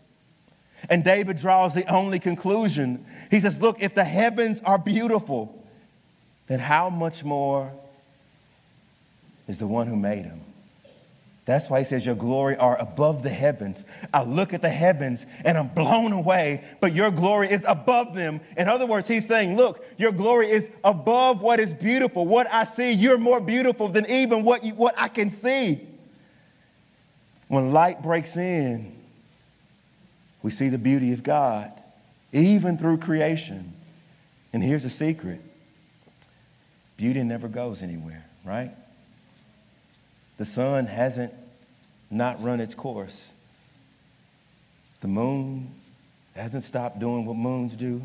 And 0.89 1.03
David 1.03 1.37
draws 1.37 1.75
the 1.75 1.87
only 1.93 2.19
conclusion 2.19 3.05
he 3.31 3.41
says, 3.41 3.61
Look, 3.61 3.83
if 3.83 3.95
the 3.95 4.05
heavens 4.05 4.61
are 4.65 4.79
beautiful, 4.79 5.65
then 6.47 6.59
how 6.59 6.91
much 6.91 7.25
more 7.25 7.73
is 9.49 9.59
the 9.59 9.67
one 9.67 9.87
who 9.87 9.97
made 9.97 10.25
them? 10.25 10.41
That's 11.45 11.71
why 11.71 11.79
he 11.79 11.85
says, 11.85 12.05
Your 12.05 12.17
glory 12.17 12.57
are 12.57 12.77
above 12.77 13.23
the 13.23 13.31
heavens. 13.31 13.85
I 14.13 14.25
look 14.25 14.53
at 14.53 14.63
the 14.63 14.69
heavens 14.69 15.25
and 15.45 15.57
I'm 15.57 15.69
blown 15.69 16.13
away, 16.13 16.65
but 16.81 16.93
your 16.93 17.11
glory 17.11 17.51
is 17.51 17.65
above 17.67 18.15
them. 18.15 18.41
In 18.57 18.69
other 18.69 18.87
words, 18.87 19.07
he's 19.07 19.27
saying, 19.27 19.57
Look, 19.57 19.85
your 19.97 20.13
glory 20.13 20.51
is 20.51 20.69
above 20.83 21.41
what 21.41 21.61
is 21.61 21.73
beautiful. 21.73 22.27
What 22.27 22.53
I 22.53 22.65
see, 22.65 22.93
you're 22.93 23.19
more 23.19 23.41
beautiful 23.41 23.89
than 23.89 24.11
even 24.11 24.45
what, 24.45 24.65
you, 24.65 24.75
what 24.75 24.95
I 24.99 25.09
can 25.09 25.31
see. 25.31 25.87
When 27.49 27.73
light 27.73 28.03
breaks 28.03 28.37
in, 28.37 28.93
we 30.43 30.51
see 30.51 30.69
the 30.69 30.79
beauty 30.79 31.13
of 31.13 31.23
God 31.23 31.73
even 32.33 32.79
through 32.79 32.99
creation. 32.99 33.73
And 34.53 34.63
here's 34.63 34.85
a 34.85 34.91
secret 34.91 35.41
beauty 36.97 37.23
never 37.23 37.49
goes 37.49 37.83
anywhere, 37.83 38.25
right? 38.45 38.71
The 40.39 40.45
sun 40.45 40.87
hasn't 40.87 41.33
not 42.11 42.43
run 42.43 42.61
its 42.61 42.75
course. 42.75 43.33
The 45.01 45.09
moon 45.09 45.71
hasn't 46.35 46.65
stopped 46.65 46.99
doing 46.99 47.27
what 47.27 47.37
moons 47.37 47.75
do. 47.75 48.03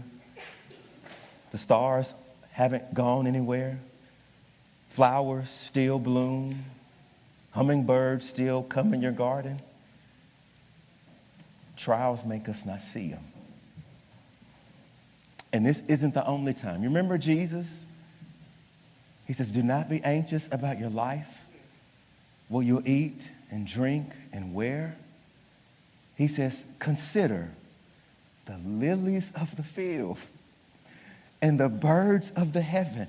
The 1.51 1.57
stars 1.57 2.13
haven't 2.51 2.93
gone 2.93 3.27
anywhere. 3.27 3.79
Flowers 4.89 5.49
still 5.49 5.99
bloom. 5.99 6.65
Hummingbirds 7.51 8.27
still 8.27 8.63
come 8.63 8.93
in 8.93 9.01
your 9.01 9.11
garden. 9.11 9.59
Trials 11.75 12.23
make 12.25 12.47
us 12.47 12.65
not 12.65 12.81
see 12.81 13.09
them. 13.09 13.30
And 15.53 15.65
this 15.65 15.83
isn't 15.87 16.13
the 16.13 16.25
only 16.25 16.53
time. 16.53 16.81
You 16.81 16.89
remember 16.89 17.17
Jesus? 17.17 17.85
He 19.27 19.33
says, 19.33 19.51
Do 19.51 19.63
not 19.63 19.89
be 19.89 20.01
anxious 20.03 20.47
about 20.51 20.79
your 20.79 20.89
life, 20.89 21.45
what 22.47 22.61
you'll 22.61 22.87
eat 22.87 23.29
and 23.49 23.67
drink 23.67 24.11
and 24.31 24.53
wear. 24.53 24.97
He 26.15 26.27
says, 26.27 26.65
Consider 26.79 27.51
the 28.45 28.57
lilies 28.65 29.31
of 29.35 29.55
the 29.55 29.63
field 29.63 30.17
and 31.41 31.59
the 31.59 31.69
birds 31.69 32.31
of 32.31 32.53
the 32.53 32.61
heaven 32.61 33.07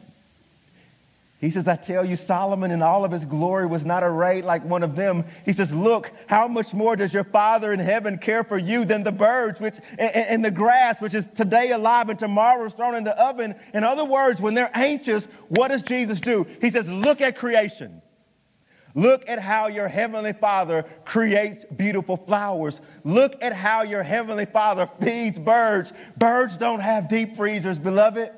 he 1.42 1.50
says, 1.50 1.66
I 1.66 1.74
tell 1.74 2.04
you, 2.04 2.14
Solomon 2.14 2.70
in 2.70 2.82
all 2.82 3.04
of 3.04 3.10
his 3.10 3.24
glory 3.24 3.66
was 3.66 3.84
not 3.84 4.04
arrayed 4.04 4.44
like 4.44 4.64
one 4.64 4.84
of 4.84 4.94
them. 4.94 5.24
He 5.44 5.52
says, 5.52 5.74
Look, 5.74 6.12
how 6.28 6.46
much 6.46 6.72
more 6.72 6.94
does 6.94 7.12
your 7.12 7.24
Father 7.24 7.72
in 7.72 7.80
heaven 7.80 8.16
care 8.16 8.44
for 8.44 8.56
you 8.56 8.84
than 8.84 9.02
the 9.02 9.10
birds 9.10 9.60
which, 9.60 9.74
and, 9.98 10.14
and 10.14 10.44
the 10.44 10.52
grass, 10.52 11.00
which 11.00 11.14
is 11.14 11.26
today 11.26 11.72
alive 11.72 12.08
and 12.10 12.18
tomorrow 12.18 12.64
is 12.64 12.74
thrown 12.74 12.94
in 12.94 13.02
the 13.02 13.20
oven? 13.20 13.56
In 13.74 13.82
other 13.82 14.04
words, 14.04 14.40
when 14.40 14.54
they're 14.54 14.70
anxious, 14.72 15.24
what 15.48 15.72
does 15.72 15.82
Jesus 15.82 16.20
do? 16.20 16.46
He 16.60 16.70
says, 16.70 16.88
Look 16.88 17.20
at 17.20 17.36
creation. 17.36 18.02
Look 18.94 19.28
at 19.28 19.40
how 19.40 19.66
your 19.66 19.88
heavenly 19.88 20.34
Father 20.34 20.84
creates 21.04 21.64
beautiful 21.64 22.18
flowers. 22.18 22.80
Look 23.02 23.42
at 23.42 23.52
how 23.52 23.82
your 23.82 24.04
heavenly 24.04 24.46
Father 24.46 24.88
feeds 25.00 25.40
birds. 25.40 25.92
Birds 26.16 26.56
don't 26.56 26.80
have 26.80 27.08
deep 27.08 27.34
freezers, 27.34 27.80
beloved. 27.80 28.30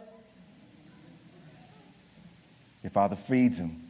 Your 2.85 2.91
father 2.91 3.17
feeds 3.17 3.59
him. 3.59 3.83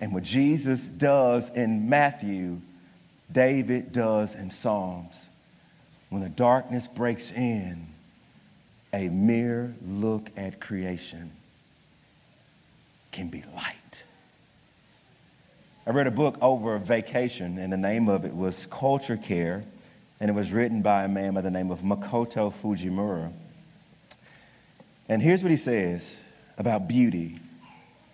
And 0.00 0.12
what 0.12 0.24
Jesus 0.24 0.86
does 0.86 1.48
in 1.50 1.88
Matthew, 1.88 2.60
David 3.32 3.92
does 3.92 4.34
in 4.34 4.50
Psalms. 4.50 5.30
When 6.10 6.20
the 6.20 6.28
darkness 6.28 6.86
breaks 6.86 7.32
in, 7.32 7.86
a 8.92 9.08
mere 9.08 9.74
look 9.86 10.30
at 10.36 10.60
creation 10.60 11.32
can 13.12 13.28
be 13.28 13.44
light. 13.54 14.04
I 15.86 15.90
read 15.90 16.06
a 16.06 16.12
book 16.12 16.36
over 16.40 16.78
vacation, 16.78 17.58
and 17.58 17.72
the 17.72 17.76
name 17.76 18.08
of 18.08 18.24
it 18.24 18.34
was 18.34 18.66
Culture 18.66 19.16
Care, 19.16 19.64
and 20.18 20.28
it 20.28 20.32
was 20.32 20.50
written 20.50 20.82
by 20.82 21.04
a 21.04 21.08
man 21.08 21.34
by 21.34 21.40
the 21.40 21.50
name 21.50 21.70
of 21.70 21.80
Makoto 21.80 22.52
Fujimura. 22.52 23.32
And 25.08 25.22
here's 25.22 25.42
what 25.42 25.50
he 25.50 25.56
says 25.56 26.20
about 26.58 26.88
beauty 26.88 27.38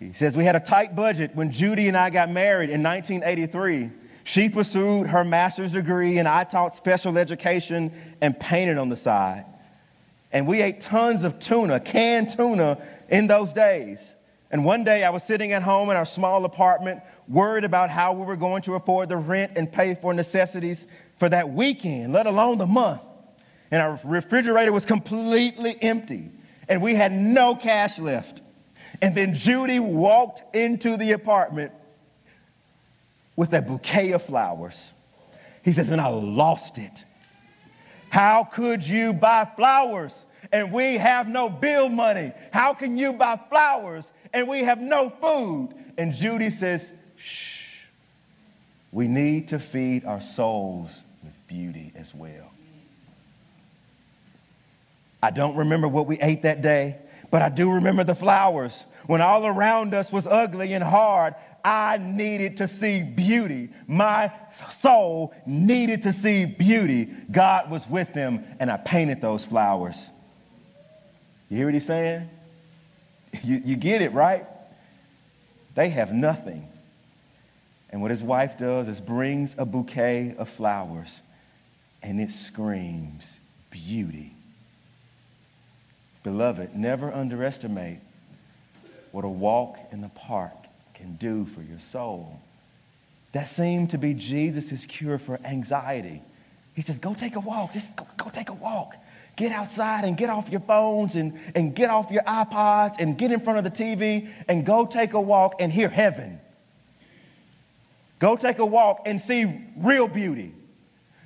he 0.01 0.13
says, 0.13 0.35
We 0.35 0.43
had 0.43 0.55
a 0.55 0.59
tight 0.59 0.95
budget 0.95 1.35
when 1.35 1.51
Judy 1.51 1.87
and 1.87 1.95
I 1.95 2.09
got 2.09 2.29
married 2.29 2.71
in 2.71 2.81
1983. 2.81 3.91
She 4.23 4.49
pursued 4.49 5.07
her 5.07 5.23
master's 5.23 5.73
degree, 5.73 6.17
and 6.17 6.27
I 6.27 6.43
taught 6.43 6.73
special 6.73 7.17
education 7.17 7.91
and 8.19 8.39
painted 8.39 8.77
on 8.77 8.89
the 8.89 8.95
side. 8.95 9.45
And 10.31 10.47
we 10.47 10.61
ate 10.61 10.81
tons 10.81 11.23
of 11.23 11.39
tuna, 11.39 11.79
canned 11.79 12.31
tuna, 12.31 12.81
in 13.09 13.27
those 13.27 13.53
days. 13.53 14.15
And 14.49 14.65
one 14.65 14.83
day 14.83 15.03
I 15.03 15.11
was 15.11 15.23
sitting 15.23 15.51
at 15.53 15.63
home 15.63 15.89
in 15.89 15.95
our 15.95 16.05
small 16.05 16.45
apartment, 16.45 17.01
worried 17.27 17.63
about 17.63 17.89
how 17.89 18.13
we 18.13 18.25
were 18.25 18.35
going 18.35 18.63
to 18.63 18.75
afford 18.75 19.09
the 19.09 19.17
rent 19.17 19.53
and 19.55 19.71
pay 19.71 19.95
for 19.95 20.13
necessities 20.13 20.87
for 21.17 21.29
that 21.29 21.49
weekend, 21.49 22.11
let 22.11 22.25
alone 22.25 22.57
the 22.57 22.67
month. 22.67 23.01
And 23.69 23.81
our 23.81 23.99
refrigerator 24.03 24.71
was 24.71 24.85
completely 24.85 25.77
empty, 25.81 26.31
and 26.67 26.81
we 26.81 26.95
had 26.95 27.11
no 27.11 27.55
cash 27.55 27.99
left. 27.99 28.40
And 29.01 29.15
then 29.15 29.33
Judy 29.33 29.79
walked 29.79 30.55
into 30.55 30.97
the 30.97 31.13
apartment 31.13 31.71
with 33.35 33.53
a 33.53 33.61
bouquet 33.61 34.11
of 34.11 34.21
flowers. 34.21 34.93
He 35.63 35.73
says, 35.73 35.89
and 35.89 35.99
I 35.99 36.07
lost 36.07 36.77
it. 36.77 37.05
How 38.09 38.43
could 38.43 38.85
you 38.85 39.13
buy 39.13 39.47
flowers 39.55 40.25
and 40.51 40.71
we 40.71 40.97
have 40.97 41.27
no 41.27 41.49
bill 41.49 41.89
money? 41.89 42.33
How 42.51 42.73
can 42.73 42.97
you 42.97 43.13
buy 43.13 43.39
flowers 43.49 44.11
and 44.33 44.47
we 44.47 44.59
have 44.59 44.81
no 44.81 45.09
food? 45.09 45.69
And 45.97 46.13
Judy 46.13 46.49
says, 46.49 46.91
shh, 47.15 47.85
we 48.91 49.07
need 49.07 49.47
to 49.49 49.59
feed 49.59 50.05
our 50.05 50.21
souls 50.21 51.01
with 51.23 51.33
beauty 51.47 51.93
as 51.95 52.13
well. 52.13 52.51
I 55.23 55.31
don't 55.31 55.55
remember 55.55 55.87
what 55.87 56.07
we 56.07 56.19
ate 56.19 56.41
that 56.41 56.61
day, 56.61 56.97
but 57.29 57.41
I 57.41 57.49
do 57.49 57.71
remember 57.71 58.03
the 58.03 58.15
flowers. 58.15 58.85
When 59.07 59.21
all 59.21 59.45
around 59.45 59.93
us 59.93 60.11
was 60.11 60.27
ugly 60.27 60.73
and 60.73 60.83
hard, 60.83 61.35
I 61.63 61.97
needed 61.97 62.57
to 62.57 62.67
see 62.67 63.03
beauty. 63.03 63.69
My 63.87 64.31
soul 64.71 65.33
needed 65.45 66.03
to 66.03 66.13
see 66.13 66.45
beauty. 66.45 67.05
God 67.31 67.69
was 67.69 67.87
with 67.87 68.13
them, 68.13 68.45
and 68.59 68.71
I 68.71 68.77
painted 68.77 69.21
those 69.21 69.45
flowers. 69.45 70.09
You 71.49 71.57
hear 71.57 71.67
what 71.67 71.73
he's 71.73 71.85
saying? 71.85 72.29
You, 73.43 73.61
you 73.63 73.75
get 73.75 74.01
it, 74.01 74.13
right? 74.13 74.45
They 75.75 75.89
have 75.89 76.13
nothing. 76.13 76.67
And 77.89 78.01
what 78.01 78.11
his 78.11 78.23
wife 78.23 78.57
does 78.57 78.87
is 78.87 79.01
brings 79.01 79.53
a 79.57 79.65
bouquet 79.65 80.35
of 80.37 80.49
flowers 80.49 81.21
and 82.01 82.19
it 82.19 82.31
screams 82.31 83.37
beauty. 83.69 84.33
Beloved, 86.23 86.75
never 86.75 87.11
underestimate 87.11 87.99
what 89.11 89.25
a 89.25 89.29
walk 89.29 89.77
in 89.91 90.01
the 90.01 90.09
park 90.09 90.53
can 90.93 91.15
do 91.15 91.45
for 91.45 91.61
your 91.61 91.79
soul. 91.79 92.39
That 93.33 93.47
seemed 93.47 93.91
to 93.91 93.97
be 93.97 94.13
Jesus' 94.13 94.85
cure 94.85 95.17
for 95.17 95.39
anxiety. 95.45 96.21
He 96.73 96.81
says, 96.81 96.99
Go 96.99 97.13
take 97.13 97.35
a 97.35 97.39
walk. 97.39 97.73
Just 97.73 97.95
go, 97.95 98.07
go, 98.17 98.29
take 98.29 98.49
a 98.49 98.53
walk. 98.53 98.95
Get 99.35 99.51
outside 99.51 100.03
and 100.03 100.17
get 100.17 100.29
off 100.29 100.49
your 100.49 100.59
phones 100.61 101.15
and, 101.15 101.39
and 101.55 101.73
get 101.73 101.89
off 101.89 102.11
your 102.11 102.23
iPods 102.23 102.95
and 102.99 103.17
get 103.17 103.31
in 103.31 103.39
front 103.39 103.57
of 103.59 103.63
the 103.63 103.71
TV 103.71 104.29
and 104.47 104.65
go 104.65 104.85
take 104.85 105.13
a 105.13 105.21
walk 105.21 105.55
and 105.59 105.71
hear 105.71 105.89
heaven. 105.89 106.39
Go 108.19 108.35
take 108.35 108.59
a 108.59 108.65
walk 108.65 109.03
and 109.05 109.19
see 109.19 109.65
real 109.77 110.07
beauty. 110.07 110.53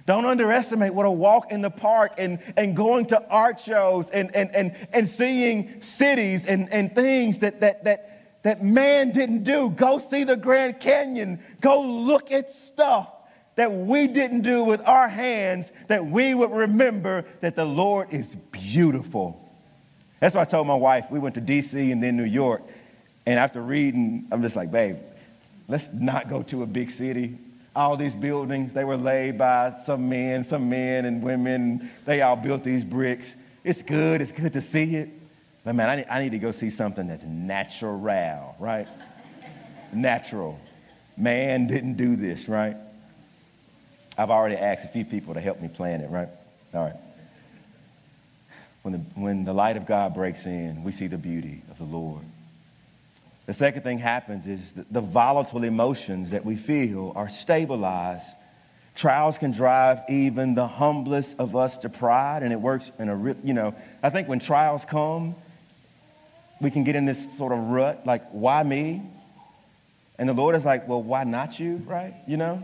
Don't 0.06 0.26
underestimate 0.26 0.94
what 0.94 1.08
a 1.08 1.12
walk 1.12 1.52
in 1.52 1.62
the 1.62 1.72
park 1.72 2.14
and, 2.20 2.40
and 2.56 2.76
going 2.76 3.08
to 3.08 3.28
art 3.28 3.60
shows 3.60 4.12
and, 4.12 4.36
and, 4.36 4.56
and, 4.56 4.76
and 4.94 5.10
seeing 5.10 5.82
cities 5.82 6.46
and, 6.46 6.72
and 6.72 6.94
things 6.94 7.40
that, 7.40 7.62
that, 7.62 7.84
that, 7.86 8.44
that 8.44 8.64
man 8.64 9.12
didn't 9.12 9.44
do. 9.44 9.72
Go 9.72 9.98
see 9.98 10.24
the 10.24 10.38
Grand 10.38 10.80
Canyon. 10.80 11.40
Go 11.60 11.82
look 11.82 12.32
at 12.32 12.52
stuff 12.52 13.10
that 13.56 13.72
we 13.72 14.06
didn't 14.06 14.42
do 14.42 14.64
with 14.64 14.82
our 14.82 15.08
hands 15.08 15.72
that 15.88 16.06
we 16.06 16.36
would 16.36 16.52
remember 16.52 17.26
that 17.42 17.56
the 17.56 17.66
Lord 17.66 18.10
is 18.12 18.36
beautiful. 18.52 19.42
That's 20.20 20.36
why 20.36 20.42
I 20.42 20.46
told 20.46 20.68
my 20.68 20.76
wife, 20.76 21.06
we 21.10 21.18
went 21.18 21.36
to 21.36 21.42
DC 21.42 21.92
and 21.92 22.04
then 22.04 22.16
New 22.16 22.26
York. 22.26 22.62
And 23.26 23.40
after 23.40 23.60
reading, 23.60 24.28
I'm 24.32 24.44
just 24.44 24.56
like, 24.56 24.72
babe, 24.72 24.98
let's 25.68 25.88
not 25.92 26.30
go 26.30 26.44
to 26.44 26.62
a 26.62 26.68
big 26.68 26.92
city 26.92 27.40
all 27.76 27.98
these 27.98 28.16
buildings, 28.16 28.72
they 28.74 28.86
were 28.86 28.98
laid 28.98 29.38
by 29.38 29.76
some 29.86 30.08
men, 30.08 30.44
some 30.44 30.70
men 30.70 31.06
and 31.06 31.22
women. 31.22 31.92
They 32.06 32.22
all 32.22 32.38
built 32.38 32.64
these 32.64 32.86
bricks. 32.86 33.36
It's 33.64 33.82
good, 33.82 34.22
it's 34.22 34.32
good 34.32 34.54
to 34.54 34.62
see 34.62 34.96
it. 34.96 35.10
But 35.64 35.76
man, 35.76 35.90
I 35.90 35.96
need, 35.98 36.06
I 36.10 36.20
need 36.22 36.32
to 36.32 36.40
go 36.40 36.52
see 36.52 36.70
something 36.70 37.08
that's 37.08 37.24
natural, 37.24 37.98
right? 37.98 38.88
natural. 39.92 40.60
Man 41.18 41.68
didn't 41.68 41.96
do 41.96 42.16
this, 42.16 42.48
right? 42.48 42.78
I've 44.18 44.30
already 44.30 44.56
asked 44.56 44.86
a 44.86 44.88
few 44.88 45.04
people 45.04 45.34
to 45.34 45.42
help 45.42 45.62
me 45.62 45.68
plan 45.68 46.02
it, 46.02 46.10
right? 46.10 46.30
All 46.74 46.84
right. 46.84 46.96
When 48.84 48.92
the, 48.94 49.00
when 49.20 49.44
the 49.44 49.54
light 49.54 49.78
of 49.78 49.86
God 49.86 50.14
breaks 50.14 50.46
in, 50.46 50.84
we 50.84 50.92
see 50.92 51.08
the 51.08 51.18
beauty 51.18 51.64
of 51.72 51.78
the 51.78 51.86
Lord. 51.86 52.24
The 53.46 53.54
second 53.54 53.84
thing 53.84 54.00
happens 54.00 54.48
is 54.48 54.74
the 54.74 55.02
volatile 55.02 55.64
emotions 55.64 56.32
that 56.32 56.44
we 56.44 56.56
feel 56.56 57.14
are 57.16 57.30
stabilized. 57.30 58.36
Trials 58.96 59.38
can 59.38 59.52
drive 59.52 60.00
even 60.10 60.56
the 60.56 60.68
humblest 60.68 61.40
of 61.40 61.56
us 61.56 61.78
to 61.80 61.90
pride, 61.90 62.44
and 62.44 62.52
it 62.52 62.60
works 62.60 62.92
in 62.98 63.10
a, 63.10 63.16
real, 63.16 63.36
you 63.44 63.54
know, 63.54 63.76
I 64.02 64.10
think 64.10 64.28
when 64.28 64.40
trials 64.40 64.86
come, 64.86 65.36
we 66.62 66.72
can 66.72 66.84
get 66.84 66.96
in 66.96 67.06
this 67.06 67.38
sort 67.38 67.52
of 67.52 67.60
rut, 67.60 68.06
like, 68.06 68.28
why 68.32 68.64
me? 68.64 69.04
And 70.18 70.30
the 70.30 70.34
Lord 70.34 70.56
is 70.56 70.66
like, 70.66 70.88
well, 70.88 71.04
why 71.04 71.24
not 71.26 71.60
you, 71.60 71.84
right? 71.86 72.14
You 72.26 72.38
know? 72.38 72.64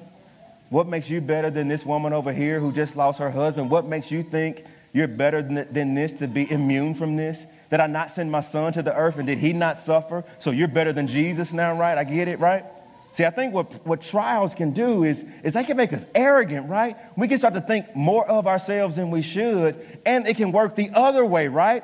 What 0.70 0.88
makes 0.88 1.10
you 1.10 1.20
better 1.20 1.50
than 1.50 1.68
this 1.68 1.86
woman 1.86 2.14
over 2.14 2.32
here 2.32 2.60
who 2.60 2.72
just 2.72 2.96
lost 2.96 3.20
her 3.20 3.30
husband? 3.30 3.70
What 3.70 3.86
makes 3.86 4.10
you 4.10 4.24
think 4.24 4.64
you're 4.94 5.10
better 5.10 5.42
than, 5.42 5.68
than 5.72 5.94
this 5.94 6.14
to 6.14 6.28
be 6.28 6.50
immune 6.50 6.96
from 6.96 7.18
this? 7.18 7.46
Did 7.72 7.80
I 7.80 7.88
not 7.88 8.12
send 8.12 8.30
my 8.30 8.42
son 8.42 8.74
to 8.74 8.82
the 8.82 8.94
earth 8.94 9.18
and 9.18 9.26
did 9.26 9.38
he 9.38 9.54
not 9.54 9.80
suffer? 9.80 10.26
So 10.40 10.52
you're 10.52 10.68
better 10.68 10.92
than 10.92 11.08
Jesus 11.08 11.54
now, 11.54 11.80
right? 11.80 11.98
I 11.98 12.04
get 12.04 12.28
it, 12.28 12.38
right? 12.40 12.66
See, 13.14 13.26
I 13.26 13.30
think 13.30 13.54
what, 13.54 13.86
what 13.86 14.02
trials 14.02 14.54
can 14.54 14.72
do 14.72 15.06
is, 15.06 15.26
is 15.42 15.54
they 15.54 15.64
can 15.64 15.78
make 15.78 15.94
us 15.94 16.06
arrogant, 16.14 16.70
right? 16.70 16.98
We 17.18 17.30
can 17.30 17.38
start 17.38 17.54
to 17.54 17.62
think 17.62 17.96
more 17.96 18.30
of 18.30 18.46
ourselves 18.46 18.98
than 18.98 19.10
we 19.10 19.22
should, 19.22 20.00
and 20.06 20.28
it 20.28 20.36
can 20.36 20.52
work 20.52 20.76
the 20.76 20.92
other 20.94 21.26
way, 21.26 21.48
right? 21.48 21.84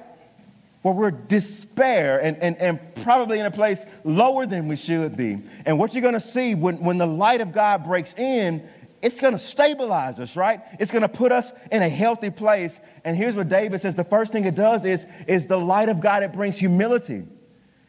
Where 0.81 0.93
we're 0.93 1.11
despair 1.11 2.19
and, 2.21 2.37
and, 2.37 2.57
and 2.57 2.95
probably 3.03 3.39
in 3.39 3.45
a 3.45 3.51
place 3.51 3.85
lower 4.03 4.45
than 4.45 4.67
we 4.67 4.75
should 4.75 5.15
be. 5.15 5.41
And 5.65 5.79
what 5.79 5.93
you're 5.93 6.03
gonna 6.03 6.19
see 6.19 6.53
when, 6.53 6.79
when 6.79 6.97
the 6.97 7.05
light 7.05 7.39
of 7.39 7.53
God 7.53 7.85
breaks 7.85 8.13
in 8.13 8.67
it's 9.07 9.21
going 9.21 9.31
to 9.31 9.39
stabilize 9.39 10.19
us, 10.19 10.35
right? 10.35 10.59
It's 10.79 10.91
going 10.91 11.01
to 11.01 11.09
put 11.09 11.31
us 11.31 11.53
in 11.71 11.81
a 11.81 11.87
healthy 11.87 12.29
place. 12.29 12.77
And 13.05 13.15
here's 13.15 13.37
what 13.37 13.47
David 13.47 13.79
says 13.79 13.95
the 13.95 14.03
first 14.03 14.33
thing 14.33 14.43
it 14.43 14.53
does 14.53 14.83
is, 14.83 15.07
is 15.27 15.47
the 15.47 15.57
light 15.57 15.87
of 15.87 16.01
God, 16.01 16.23
it 16.23 16.33
brings 16.33 16.57
humility. 16.57 17.25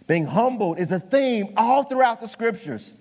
Being 0.07 0.27
humbled 0.27 0.79
is 0.79 0.93
a 0.93 1.01
theme 1.01 1.55
all 1.57 1.83
throughout 1.83 2.21
the 2.21 2.29
scriptures. 2.29 2.97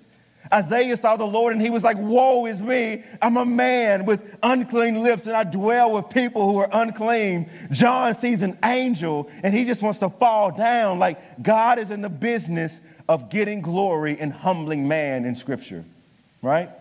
Isaiah 0.52 0.98
saw 0.98 1.16
the 1.16 1.28
Lord 1.28 1.54
and 1.54 1.62
he 1.62 1.70
was 1.70 1.84
like, 1.84 1.98
Woe 1.98 2.48
is 2.48 2.62
me. 2.62 3.04
I'm 3.22 3.38
a 3.38 3.46
man 3.46 4.06
with 4.06 4.36
unclean 4.42 5.04
lips 5.04 5.28
and 5.28 5.36
I 5.36 5.44
dwell 5.44 5.94
with 5.94 6.10
people 6.10 6.52
who 6.52 6.58
are 6.58 6.70
unclean. 6.72 7.52
John 7.70 8.16
sees 8.16 8.42
an 8.42 8.58
angel 8.64 9.30
and 9.44 9.54
he 9.54 9.66
just 9.66 9.84
wants 9.84 10.00
to 10.00 10.10
fall 10.10 10.50
down. 10.52 10.98
Like 10.98 11.44
God 11.44 11.78
is 11.78 11.92
in 11.92 12.02
the 12.02 12.10
business 12.10 12.82
of 13.08 13.30
getting 13.30 13.62
glory 13.62 14.18
and 14.20 14.34
humbling 14.34 14.88
man 14.88 15.24
in 15.24 15.36
scripture, 15.36 15.86
right? 16.42 16.72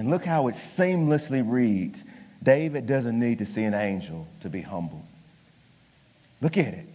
And 0.00 0.08
look 0.08 0.24
how 0.24 0.48
it 0.48 0.54
seamlessly 0.54 1.44
reads 1.46 2.06
David 2.42 2.86
doesn't 2.86 3.18
need 3.18 3.40
to 3.40 3.44
see 3.44 3.64
an 3.64 3.74
angel 3.74 4.26
to 4.40 4.48
be 4.48 4.62
humble. 4.62 5.04
Look 6.40 6.56
at 6.56 6.72
it. 6.72 6.86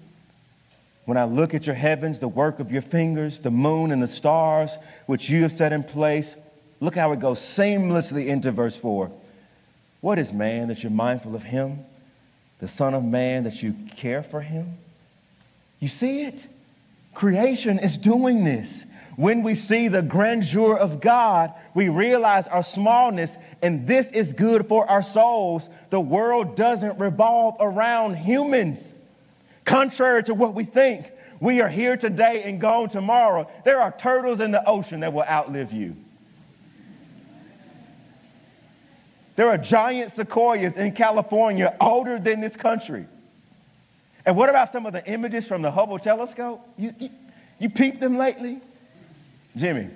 When 1.06 1.16
I 1.16 1.26
look 1.26 1.54
at 1.54 1.68
your 1.68 1.76
heavens, 1.76 2.20
the 2.20 2.28
work 2.28 2.60
of 2.60 2.72
your 2.72 2.82
fingers, 2.82 3.40
the 3.40 3.52
moon 3.52 3.92
and 3.92 4.02
the 4.02 4.08
stars, 4.08 4.80
which 5.06 5.30
you 5.30 5.44
have 5.44 5.52
set 5.52 5.72
in 5.72 5.84
place, 5.84 6.36
look 6.80 6.96
how 6.96 7.12
it 7.12 7.20
goes 7.20 7.38
seamlessly 7.38 8.26
into 8.26 8.52
verse 8.52 8.76
4. 8.76 9.12
What 10.02 10.18
is 10.18 10.34
man 10.34 10.70
that 10.70 10.82
you're 10.82 10.92
mindful 10.92 11.36
of 11.36 11.44
him? 11.44 11.82
The 12.58 12.68
Son 12.68 12.96
of 12.96 13.04
Man 13.04 13.44
that 13.44 13.62
you 13.62 13.76
care 13.96 14.24
for 14.24 14.42
him? 14.42 14.80
You 15.80 15.90
see 15.90 16.24
it? 16.24 16.48
Creation 17.14 17.78
is 17.78 17.98
doing 17.98 18.44
this. 18.44 18.84
When 19.16 19.44
we 19.44 19.56
see 19.56 19.88
the 19.88 20.02
grandeur 20.02 20.76
of 20.78 21.00
God, 21.00 21.54
we 21.74 21.88
realize 21.88 22.48
our 22.48 22.64
smallness, 22.64 23.38
and 23.62 23.88
this 23.88 24.12
is 24.12 24.34
good 24.34 24.68
for 24.68 24.90
our 24.90 25.04
souls. 25.04 25.70
The 25.90 26.02
world 26.02 26.58
doesn't 26.58 27.00
revolve 27.00 27.56
around 27.60 28.16
humans. 28.16 28.94
Contrary 29.64 30.24
to 30.24 30.34
what 30.34 30.54
we 30.54 30.66
think, 30.66 31.12
we 31.40 31.62
are 31.62 31.70
here 31.70 31.96
today 31.96 32.44
and 32.44 32.60
gone 32.60 32.90
tomorrow. 32.90 33.50
There 33.64 33.82
are 33.82 33.92
turtles 33.98 34.42
in 34.42 34.52
the 34.52 34.68
ocean 34.68 35.00
that 35.00 35.14
will 35.14 35.24
outlive 35.24 35.72
you. 35.72 35.96
There 39.38 39.48
are 39.50 39.58
giant 39.58 40.12
sequoias 40.12 40.78
in 40.78 40.94
California 40.94 41.76
older 41.80 42.20
than 42.20 42.42
this 42.42 42.56
country. 42.56 43.06
And 44.26 44.36
what 44.36 44.50
about 44.50 44.70
some 44.70 44.86
of 44.86 44.94
the 44.94 45.06
images 45.10 45.48
from 45.48 45.62
the 45.62 45.72
Hubble 45.72 46.00
telescope? 46.00 46.68
You, 46.78 46.96
you, 46.98 47.10
you 47.60 47.70
peeped 47.70 48.00
them 48.00 48.18
lately? 48.18 48.60
Jimmy. 49.56 49.90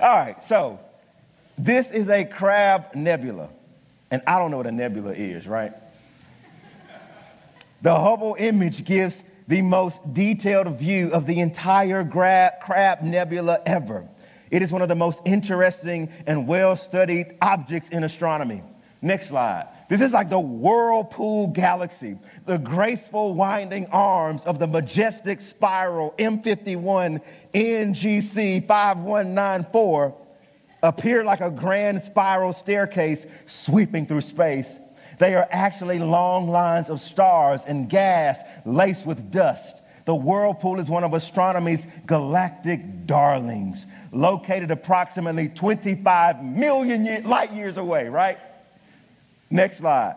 All 0.00 0.08
right, 0.08 0.42
so 0.42 0.78
this 1.56 1.90
is 1.90 2.08
a 2.08 2.24
crab 2.24 2.94
nebula. 2.94 3.48
And 4.10 4.22
I 4.26 4.38
don't 4.38 4.50
know 4.50 4.58
what 4.58 4.66
a 4.66 4.72
nebula 4.72 5.12
is, 5.12 5.46
right? 5.46 5.72
The 7.82 7.94
Hubble 7.94 8.36
image 8.38 8.84
gives 8.84 9.22
the 9.46 9.62
most 9.62 10.00
detailed 10.12 10.68
view 10.78 11.10
of 11.10 11.26
the 11.26 11.40
entire 11.40 12.04
crab 12.04 13.02
nebula 13.02 13.60
ever. 13.66 14.08
It 14.50 14.62
is 14.62 14.72
one 14.72 14.82
of 14.82 14.88
the 14.88 14.94
most 14.94 15.20
interesting 15.24 16.10
and 16.26 16.46
well 16.46 16.76
studied 16.76 17.36
objects 17.40 17.88
in 17.88 18.04
astronomy. 18.04 18.62
Next 19.02 19.28
slide. 19.28 19.68
This 19.88 20.02
is 20.02 20.12
like 20.12 20.28
the 20.28 20.38
whirlpool 20.38 21.46
galaxy, 21.46 22.18
the 22.44 22.58
graceful 22.58 23.34
winding 23.34 23.86
arms 23.86 24.44
of 24.44 24.58
the 24.58 24.66
majestic 24.66 25.40
spiral 25.40 26.14
M51 26.18 27.22
NGC 27.54 28.66
5194 28.66 30.14
appear 30.82 31.24
like 31.24 31.40
a 31.40 31.50
grand 31.50 32.02
spiral 32.02 32.52
staircase 32.52 33.24
sweeping 33.46 34.04
through 34.04 34.20
space. 34.20 34.78
They 35.18 35.34
are 35.34 35.48
actually 35.50 35.98
long 35.98 36.48
lines 36.48 36.90
of 36.90 37.00
stars 37.00 37.62
and 37.66 37.88
gas 37.88 38.42
laced 38.66 39.06
with 39.06 39.30
dust. 39.30 39.82
The 40.04 40.14
whirlpool 40.14 40.78
is 40.80 40.90
one 40.90 41.02
of 41.02 41.14
astronomy's 41.14 41.86
galactic 42.06 43.06
darlings, 43.06 43.86
located 44.12 44.70
approximately 44.70 45.48
25 45.48 46.44
million 46.44 47.24
light 47.24 47.52
years 47.52 47.78
away, 47.78 48.08
right? 48.08 48.38
Next 49.50 49.78
slide. 49.78 50.14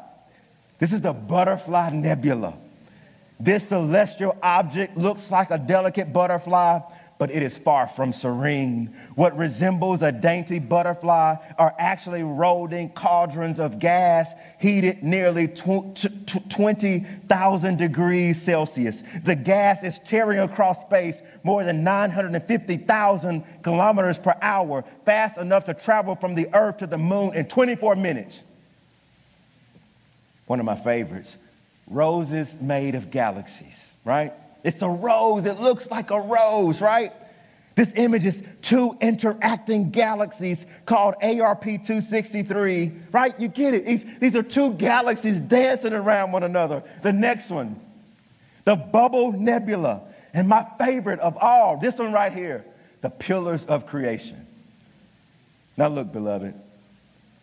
This 0.77 0.93
is 0.93 1.01
the 1.01 1.13
butterfly 1.13 1.89
nebula. 1.91 2.57
This 3.39 3.69
celestial 3.69 4.37
object 4.43 4.97
looks 4.97 5.31
like 5.31 5.49
a 5.51 5.57
delicate 5.57 6.11
butterfly, 6.13 6.79
but 7.17 7.31
it 7.31 7.41
is 7.43 7.57
far 7.57 7.87
from 7.87 8.13
serene. 8.13 8.95
What 9.15 9.37
resembles 9.37 10.01
a 10.01 10.11
dainty 10.11 10.59
butterfly 10.59 11.35
are 11.57 11.73
actually 11.77 12.23
rolling 12.23 12.89
cauldrons 12.89 13.59
of 13.59 13.79
gas 13.79 14.33
heated 14.59 15.01
nearly 15.03 15.47
20,000 15.47 17.77
degrees 17.77 18.41
Celsius. 18.41 19.03
The 19.23 19.35
gas 19.35 19.83
is 19.83 19.99
tearing 19.99 20.39
across 20.39 20.81
space 20.81 21.21
more 21.43 21.63
than 21.63 21.83
950,000 21.83 23.43
kilometers 23.61 24.17
per 24.19 24.35
hour, 24.41 24.83
fast 25.05 25.37
enough 25.37 25.65
to 25.65 25.73
travel 25.73 26.15
from 26.15 26.35
the 26.35 26.49
Earth 26.53 26.77
to 26.77 26.87
the 26.87 26.97
moon 26.97 27.35
in 27.35 27.45
24 27.45 27.95
minutes. 27.95 28.43
One 30.51 30.59
of 30.59 30.65
my 30.65 30.75
favorites 30.75 31.37
roses 31.87 32.53
made 32.59 32.95
of 32.95 33.09
galaxies, 33.09 33.95
right? 34.03 34.33
It's 34.65 34.81
a 34.81 34.89
rose. 34.89 35.45
It 35.45 35.61
looks 35.61 35.89
like 35.89 36.11
a 36.11 36.19
rose, 36.19 36.81
right? 36.81 37.13
This 37.75 37.93
image 37.95 38.25
is 38.25 38.43
two 38.61 38.97
interacting 38.99 39.91
galaxies 39.91 40.65
called 40.85 41.15
ARP 41.23 41.63
263, 41.63 42.91
right? 43.13 43.39
You 43.39 43.47
get 43.47 43.75
it. 43.75 43.85
These, 43.85 44.05
these 44.19 44.35
are 44.35 44.43
two 44.43 44.73
galaxies 44.73 45.39
dancing 45.39 45.93
around 45.93 46.33
one 46.33 46.43
another. 46.43 46.83
The 47.01 47.13
next 47.13 47.49
one, 47.49 47.79
the 48.65 48.75
Bubble 48.75 49.31
Nebula. 49.31 50.01
And 50.33 50.49
my 50.49 50.67
favorite 50.77 51.21
of 51.21 51.37
all, 51.37 51.77
this 51.77 51.97
one 51.97 52.11
right 52.11 52.33
here, 52.33 52.65
the 52.99 53.09
Pillars 53.09 53.63
of 53.63 53.85
Creation. 53.85 54.45
Now, 55.77 55.87
look, 55.87 56.11
beloved, 56.11 56.53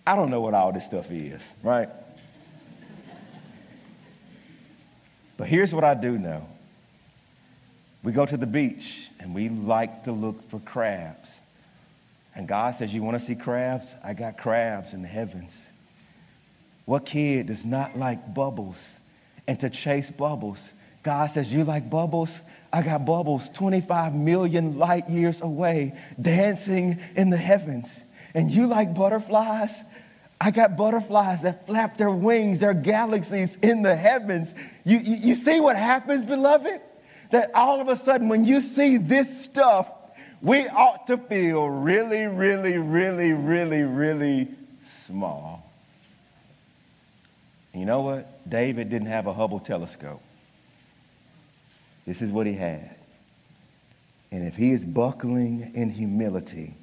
I 0.06 0.14
don't 0.14 0.28
know 0.28 0.42
what 0.42 0.52
all 0.52 0.72
this 0.72 0.84
stuff 0.84 1.10
is, 1.10 1.54
right? 1.62 1.88
But 5.38 5.46
here's 5.48 5.72
what 5.72 5.84
I 5.84 5.94
do 5.94 6.18
know 6.18 6.46
we 8.02 8.12
go 8.12 8.26
to 8.26 8.36
the 8.36 8.46
beach 8.46 9.08
and 9.18 9.34
we 9.34 9.48
like 9.48 10.04
to 10.04 10.12
look 10.12 10.50
for 10.50 10.60
crabs. 10.60 11.40
And 12.34 12.46
God 12.46 12.76
says, 12.76 12.92
You 12.92 13.02
want 13.02 13.18
to 13.18 13.24
see 13.24 13.34
crabs? 13.34 13.94
I 14.04 14.12
got 14.12 14.36
crabs 14.36 14.92
in 14.92 15.00
the 15.00 15.08
heavens. 15.08 15.70
What 16.84 17.06
kid 17.06 17.46
does 17.46 17.64
not 17.64 17.96
like 17.96 18.34
bubbles 18.34 18.98
and 19.46 19.58
to 19.60 19.70
chase 19.70 20.10
bubbles? 20.10 20.70
God 21.02 21.30
says, 21.30 21.52
You 21.52 21.64
like 21.64 21.88
bubbles? 21.88 22.38
I 22.72 22.82
got 22.82 23.06
bubbles 23.06 23.48
25 23.50 24.14
million 24.14 24.78
light 24.78 25.08
years 25.08 25.40
away 25.40 25.98
dancing 26.20 26.98
in 27.16 27.30
the 27.30 27.36
heavens. 27.36 28.02
And 28.34 28.50
you 28.50 28.66
like 28.66 28.94
butterflies? 28.94 29.74
I 30.40 30.50
got 30.52 30.76
butterflies 30.76 31.42
that 31.42 31.66
flap 31.66 31.96
their 31.96 32.10
wings, 32.10 32.60
their 32.60 32.74
galaxies 32.74 33.56
in 33.56 33.82
the 33.82 33.96
heavens. 33.96 34.54
You, 34.84 34.98
you, 34.98 35.16
you, 35.16 35.34
see 35.34 35.58
what 35.58 35.76
happens, 35.76 36.24
beloved? 36.24 36.80
That 37.32 37.50
all 37.54 37.80
of 37.80 37.88
a 37.88 37.96
sudden, 37.96 38.28
when 38.28 38.44
you 38.44 38.60
see 38.60 38.98
this 38.98 39.44
stuff, 39.44 39.90
we 40.40 40.68
ought 40.68 41.08
to 41.08 41.18
feel 41.18 41.68
really, 41.68 42.26
really, 42.26 42.78
really, 42.78 43.32
really, 43.32 43.82
really 43.82 44.48
small. 45.06 45.68
You 47.74 47.84
know 47.84 48.02
what? 48.02 48.48
David 48.48 48.90
didn't 48.90 49.08
have 49.08 49.26
a 49.26 49.32
Hubble 49.32 49.60
telescope. 49.60 50.22
This 52.06 52.22
is 52.22 52.30
what 52.30 52.46
he 52.46 52.54
had. 52.54 52.96
And 54.30 54.46
if 54.46 54.56
he 54.56 54.70
is 54.70 54.84
buckling 54.84 55.72
in 55.74 55.90
humility, 55.90 56.74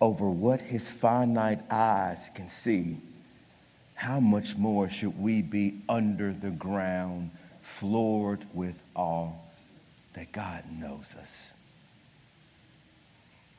over 0.00 0.28
what 0.28 0.60
his 0.60 0.88
finite 0.88 1.60
eyes 1.70 2.30
can 2.34 2.48
see, 2.48 2.98
how 3.94 4.20
much 4.20 4.56
more 4.56 4.88
should 4.88 5.18
we 5.18 5.40
be 5.42 5.80
under 5.88 6.32
the 6.32 6.50
ground, 6.50 7.30
floored 7.62 8.44
with 8.52 8.82
awe 8.94 9.30
that 10.14 10.32
God 10.32 10.64
knows 10.70 11.14
us? 11.20 11.54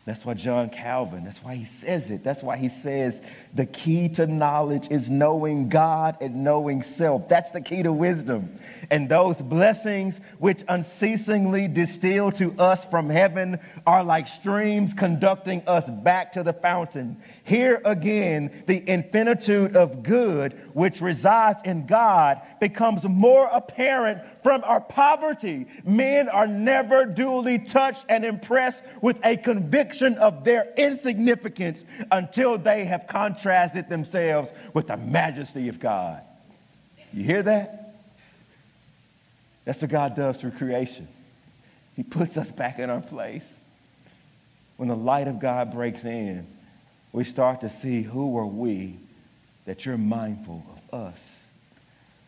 That's 0.06 0.24
why 0.24 0.36
John 0.36 0.70
Calvin, 0.70 1.24
that's 1.24 1.44
why 1.44 1.56
he 1.56 1.66
says 1.66 2.12
it. 2.12 2.24
That's 2.24 2.44
why 2.44 2.58
he 2.58 2.70
says 2.70 3.24
the 3.56 3.66
key 3.66 4.08
to 4.10 4.28
knowledge 4.28 4.88
is 4.92 5.10
knowing 5.10 5.68
God 5.68 6.18
and 6.22 6.44
knowing 6.44 6.84
self. 6.84 7.28
That's 7.28 7.50
the 7.50 7.62
key 7.62 7.82
to 7.82 7.92
wisdom. 7.92 8.60
And 8.92 9.10
those 9.10 9.42
blessings 9.42 10.22
which 10.38 10.64
unceasingly 10.68 11.68
distill 11.68 12.32
to 12.34 12.54
us 12.60 12.86
from 12.86 13.10
heaven 13.10 13.58
are 13.88 14.04
like 14.04 14.28
streams 14.28 14.94
conducting 14.94 15.64
us 15.66 15.90
back 15.90 16.34
to 16.34 16.44
the 16.44 16.54
fountain. 16.54 17.18
Here 17.44 17.82
again, 17.84 18.64
the 18.68 18.88
infinitude 18.88 19.76
of 19.76 20.04
good 20.04 20.54
which 20.74 21.02
resides 21.02 21.64
in 21.66 21.88
God 21.88 22.42
becomes 22.60 23.06
more 23.10 23.50
apparent 23.52 24.22
from 24.44 24.62
our 24.66 24.82
poverty. 24.82 25.66
Men 25.84 26.30
are 26.30 26.46
never 26.46 27.08
duly 27.08 27.58
touched 27.58 28.06
and 28.08 28.24
impressed 28.24 28.84
with 29.02 29.20
a 29.26 29.36
conviction 29.36 29.95
of 30.02 30.44
their 30.44 30.74
insignificance 30.78 31.86
until 32.12 32.58
they 32.58 32.86
have 32.86 33.08
contrasted 33.08 33.90
themselves 33.90 34.52
with 34.74 34.88
the 34.88 34.98
majesty 34.98 35.70
of 35.70 35.80
God. 35.80 36.22
You 37.14 37.24
hear 37.24 37.44
that? 37.44 37.96
That's 39.64 39.82
what 39.82 39.92
God 39.92 40.16
does 40.16 40.40
through 40.40 40.52
creation. 40.52 41.08
He 41.96 42.04
puts 42.04 42.38
us 42.38 42.52
back 42.52 42.78
in 42.80 42.90
our 42.90 43.02
place. 43.02 43.62
When 44.78 44.90
the 44.90 44.96
light 44.96 45.28
of 45.28 45.40
God 45.40 45.72
breaks 45.72 46.04
in, 46.04 46.46
we 47.12 47.24
start 47.24 47.62
to 47.62 47.70
see 47.70 48.02
who 48.02 48.38
are 48.38 48.46
we 48.46 49.00
that 49.66 49.86
you're 49.86 49.98
mindful 49.98 50.64
of 50.92 51.00
us. 51.00 51.44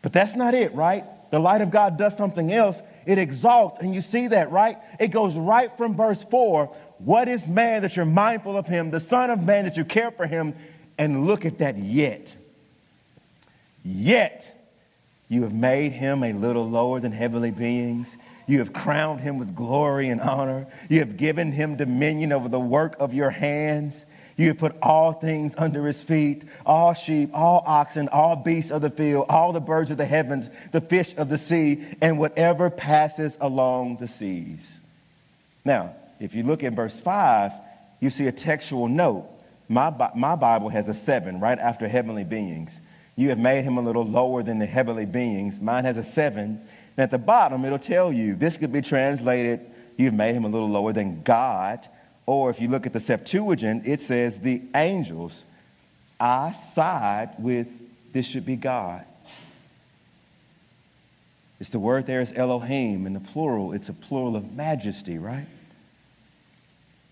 But 0.02 0.14
that's 0.14 0.36
not 0.36 0.54
it, 0.54 0.74
right? 0.74 1.04
The 1.32 1.40
light 1.40 1.62
of 1.62 1.72
God 1.72 1.98
does 1.98 2.16
something 2.16 2.54
else. 2.54 2.82
It 3.06 3.18
exalts, 3.18 3.82
and 3.82 3.94
you 3.94 4.02
see 4.02 4.28
that, 4.28 4.52
right? 4.52 4.78
It 5.00 5.10
goes 5.10 5.36
right 5.36 5.76
from 5.78 5.96
verse 5.96 6.24
4. 6.24 6.74
What 7.00 7.28
is 7.28 7.48
man 7.48 7.84
that 7.84 7.96
you're 7.96 8.06
mindful 8.06 8.58
of 8.58 8.68
him, 8.68 8.92
the 8.92 9.00
Son 9.00 9.30
of 9.30 9.44
Man 9.44 9.66
that 9.66 9.78
you 9.78 9.86
care 9.86 10.12
for 10.12 10.26
him? 10.26 10.56
And 10.98 11.28
look 11.28 11.46
at 11.46 11.60
that 11.60 11.78
yet. 11.78 12.36
Yet 13.84 14.54
you 15.30 15.44
have 15.44 15.54
made 15.54 15.92
him 15.92 16.24
a 16.24 16.34
little 16.34 16.68
lower 16.68 17.00
than 17.00 17.12
heavenly 17.12 17.52
beings. 17.52 18.18
You 18.48 18.60
have 18.60 18.74
crowned 18.74 19.20
him 19.20 19.38
with 19.38 19.56
glory 19.56 20.10
and 20.10 20.22
honor. 20.22 20.68
You 20.90 21.00
have 21.00 21.18
given 21.18 21.52
him 21.52 21.76
dominion 21.76 22.32
over 22.32 22.50
the 22.50 22.60
work 22.60 22.96
of 23.00 23.14
your 23.14 23.30
hands. 23.30 24.06
You 24.38 24.50
have 24.50 24.58
put 24.58 24.76
all 24.82 25.14
things 25.14 25.56
under 25.58 25.86
his 25.86 26.02
feet 26.02 26.44
all 26.66 26.94
sheep, 26.94 27.32
all 27.34 27.64
oxen, 27.66 28.08
all 28.10 28.36
beasts 28.36 28.72
of 28.72 28.82
the 28.82 28.90
field, 28.90 29.26
all 29.30 29.52
the 29.52 29.60
birds 29.60 29.92
of 29.92 29.98
the 29.98 30.06
heavens, 30.06 30.50
the 30.72 30.82
fish 30.82 31.14
of 31.18 31.30
the 31.30 31.38
sea, 31.38 31.84
and 32.02 32.18
whatever 32.18 32.70
passes 32.70 33.38
along 33.42 33.98
the 33.98 34.08
seas. 34.08 34.80
Now, 35.66 35.96
if 36.20 36.36
you 36.36 36.44
look 36.44 36.64
at 36.64 36.74
verse 36.74 37.00
5, 37.00 37.52
you 38.00 38.10
see 38.10 38.28
a 38.28 38.32
textual 38.32 38.88
note. 38.88 39.28
My, 39.70 39.94
my 40.16 40.36
Bible 40.36 40.70
has 40.70 40.88
a 40.88 40.94
seven 40.94 41.40
right 41.40 41.60
after 41.60 41.88
heavenly 41.88 42.24
beings. 42.24 42.80
You 43.16 43.30
have 43.30 43.40
made 43.40 43.64
him 43.64 43.78
a 43.78 43.82
little 43.82 44.06
lower 44.06 44.44
than 44.44 44.60
the 44.60 44.66
heavenly 44.66 45.06
beings. 45.06 45.60
Mine 45.60 45.86
has 45.86 45.98
a 45.98 46.04
seven. 46.04 46.62
And 46.96 47.04
at 47.04 47.12
the 47.12 47.18
bottom, 47.18 47.66
it'll 47.66 47.80
tell 47.80 48.14
you 48.14 48.36
this 48.36 48.58
could 48.58 48.72
be 48.72 48.82
translated, 48.82 49.60
you've 49.98 50.14
made 50.14 50.34
him 50.34 50.46
a 50.46 50.48
little 50.48 50.70
lower 50.70 50.94
than 50.94 51.24
God. 51.24 51.88
Or 52.26 52.50
if 52.50 52.62
you 52.62 52.70
look 52.70 52.86
at 52.86 52.94
the 52.94 53.00
Septuagint, 53.00 53.88
it 53.88 54.02
says 54.02 54.40
the 54.40 54.62
angels. 54.76 55.44
I 56.20 56.52
side 56.52 57.36
with 57.40 57.82
this 58.14 58.28
should 58.28 58.46
be 58.46 58.56
God. 58.56 59.06
It's 61.60 61.70
the 61.72 61.80
word 61.80 62.06
there 62.06 62.22
is 62.22 62.34
Elohim 62.34 63.06
in 63.06 63.14
the 63.14 63.20
plural. 63.20 63.74
It's 63.74 63.90
a 63.90 63.94
plural 63.94 64.36
of 64.36 64.54
majesty, 64.54 65.18
right? 65.18 65.48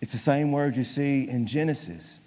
It's 0.02 0.12
the 0.12 0.18
same 0.18 0.52
word 0.52 0.76
you 0.76 0.84
see 0.84 1.28
in 1.28 1.48
Genesis. 1.48 2.20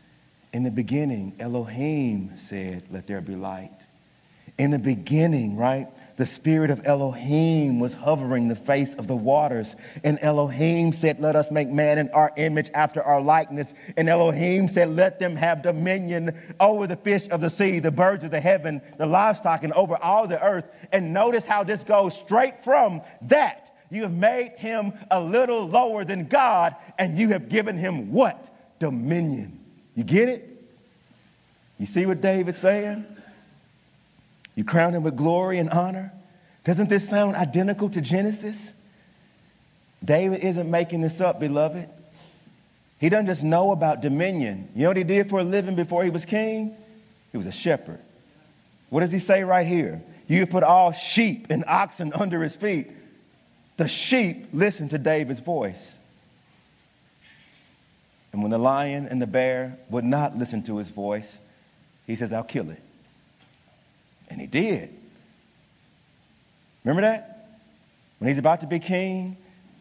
In 0.52 0.62
the 0.62 0.70
beginning, 0.70 1.34
Elohim 1.38 2.36
said, 2.36 2.84
Let 2.90 3.06
there 3.06 3.20
be 3.20 3.36
light. 3.36 3.86
In 4.56 4.70
the 4.70 4.78
beginning, 4.78 5.56
right? 5.56 5.88
The 6.16 6.26
spirit 6.26 6.70
of 6.70 6.84
Elohim 6.84 7.78
was 7.78 7.94
hovering 7.94 8.48
the 8.48 8.56
face 8.56 8.94
of 8.94 9.06
the 9.06 9.14
waters. 9.14 9.76
And 10.02 10.18
Elohim 10.20 10.92
said, 10.92 11.20
Let 11.20 11.36
us 11.36 11.52
make 11.52 11.68
man 11.68 11.98
in 11.98 12.10
our 12.10 12.32
image 12.36 12.70
after 12.74 13.00
our 13.00 13.20
likeness. 13.20 13.72
And 13.96 14.08
Elohim 14.08 14.66
said, 14.66 14.88
Let 14.88 15.20
them 15.20 15.36
have 15.36 15.62
dominion 15.62 16.36
over 16.58 16.88
the 16.88 16.96
fish 16.96 17.28
of 17.28 17.40
the 17.40 17.50
sea, 17.50 17.78
the 17.78 17.92
birds 17.92 18.24
of 18.24 18.32
the 18.32 18.40
heaven, 18.40 18.82
the 18.96 19.06
livestock, 19.06 19.62
and 19.62 19.72
over 19.74 19.96
all 20.02 20.26
the 20.26 20.42
earth. 20.42 20.66
And 20.90 21.12
notice 21.12 21.46
how 21.46 21.62
this 21.62 21.84
goes 21.84 22.18
straight 22.18 22.58
from 22.64 23.02
that. 23.22 23.72
You 23.90 24.02
have 24.02 24.12
made 24.12 24.52
him 24.56 24.92
a 25.10 25.20
little 25.20 25.66
lower 25.66 26.04
than 26.04 26.26
God, 26.26 26.76
and 26.98 27.16
you 27.16 27.28
have 27.28 27.48
given 27.48 27.78
him 27.78 28.12
what? 28.12 28.50
Dominion. 28.78 29.58
You 29.94 30.04
get 30.04 30.28
it? 30.28 30.48
You 31.78 31.86
see 31.86 32.06
what 32.06 32.20
David's 32.20 32.58
saying? 32.58 33.06
You 34.54 34.64
crown 34.64 34.94
him 34.94 35.04
with 35.04 35.16
glory 35.16 35.58
and 35.58 35.70
honor. 35.70 36.12
Doesn't 36.64 36.88
this 36.88 37.08
sound 37.08 37.36
identical 37.36 37.88
to 37.90 38.00
Genesis? 38.00 38.72
David 40.04 40.44
isn't 40.44 40.70
making 40.70 41.00
this 41.00 41.20
up, 41.20 41.40
beloved. 41.40 41.88
He 42.98 43.08
doesn't 43.08 43.26
just 43.26 43.44
know 43.44 43.70
about 43.70 44.02
dominion. 44.02 44.68
You 44.74 44.82
know 44.82 44.90
what 44.90 44.96
he 44.96 45.04
did 45.04 45.30
for 45.30 45.40
a 45.40 45.44
living 45.44 45.76
before 45.76 46.04
he 46.04 46.10
was 46.10 46.24
king? 46.24 46.76
He 47.30 47.38
was 47.38 47.46
a 47.46 47.52
shepherd. 47.52 48.00
What 48.90 49.00
does 49.00 49.12
he 49.12 49.18
say 49.18 49.44
right 49.44 49.66
here? 49.66 50.02
You 50.26 50.40
have 50.40 50.50
put 50.50 50.62
all 50.62 50.92
sheep 50.92 51.46
and 51.50 51.64
oxen 51.66 52.12
under 52.12 52.42
his 52.42 52.56
feet. 52.56 52.90
The 53.78 53.88
sheep 53.88 54.48
listened 54.52 54.90
to 54.90 54.98
David's 54.98 55.40
voice. 55.40 56.00
And 58.32 58.42
when 58.42 58.50
the 58.50 58.58
lion 58.58 59.06
and 59.06 59.22
the 59.22 59.26
bear 59.26 59.78
would 59.88 60.04
not 60.04 60.36
listen 60.36 60.62
to 60.64 60.76
his 60.78 60.88
voice, 60.88 61.40
he 62.06 62.16
says, 62.16 62.32
I'll 62.32 62.42
kill 62.42 62.70
it. 62.70 62.82
And 64.28 64.40
he 64.40 64.48
did. 64.48 64.94
Remember 66.84 67.02
that? 67.02 67.60
When 68.18 68.28
he's 68.28 68.38
about 68.38 68.60
to 68.60 68.66
be 68.66 68.80
king, 68.80 69.36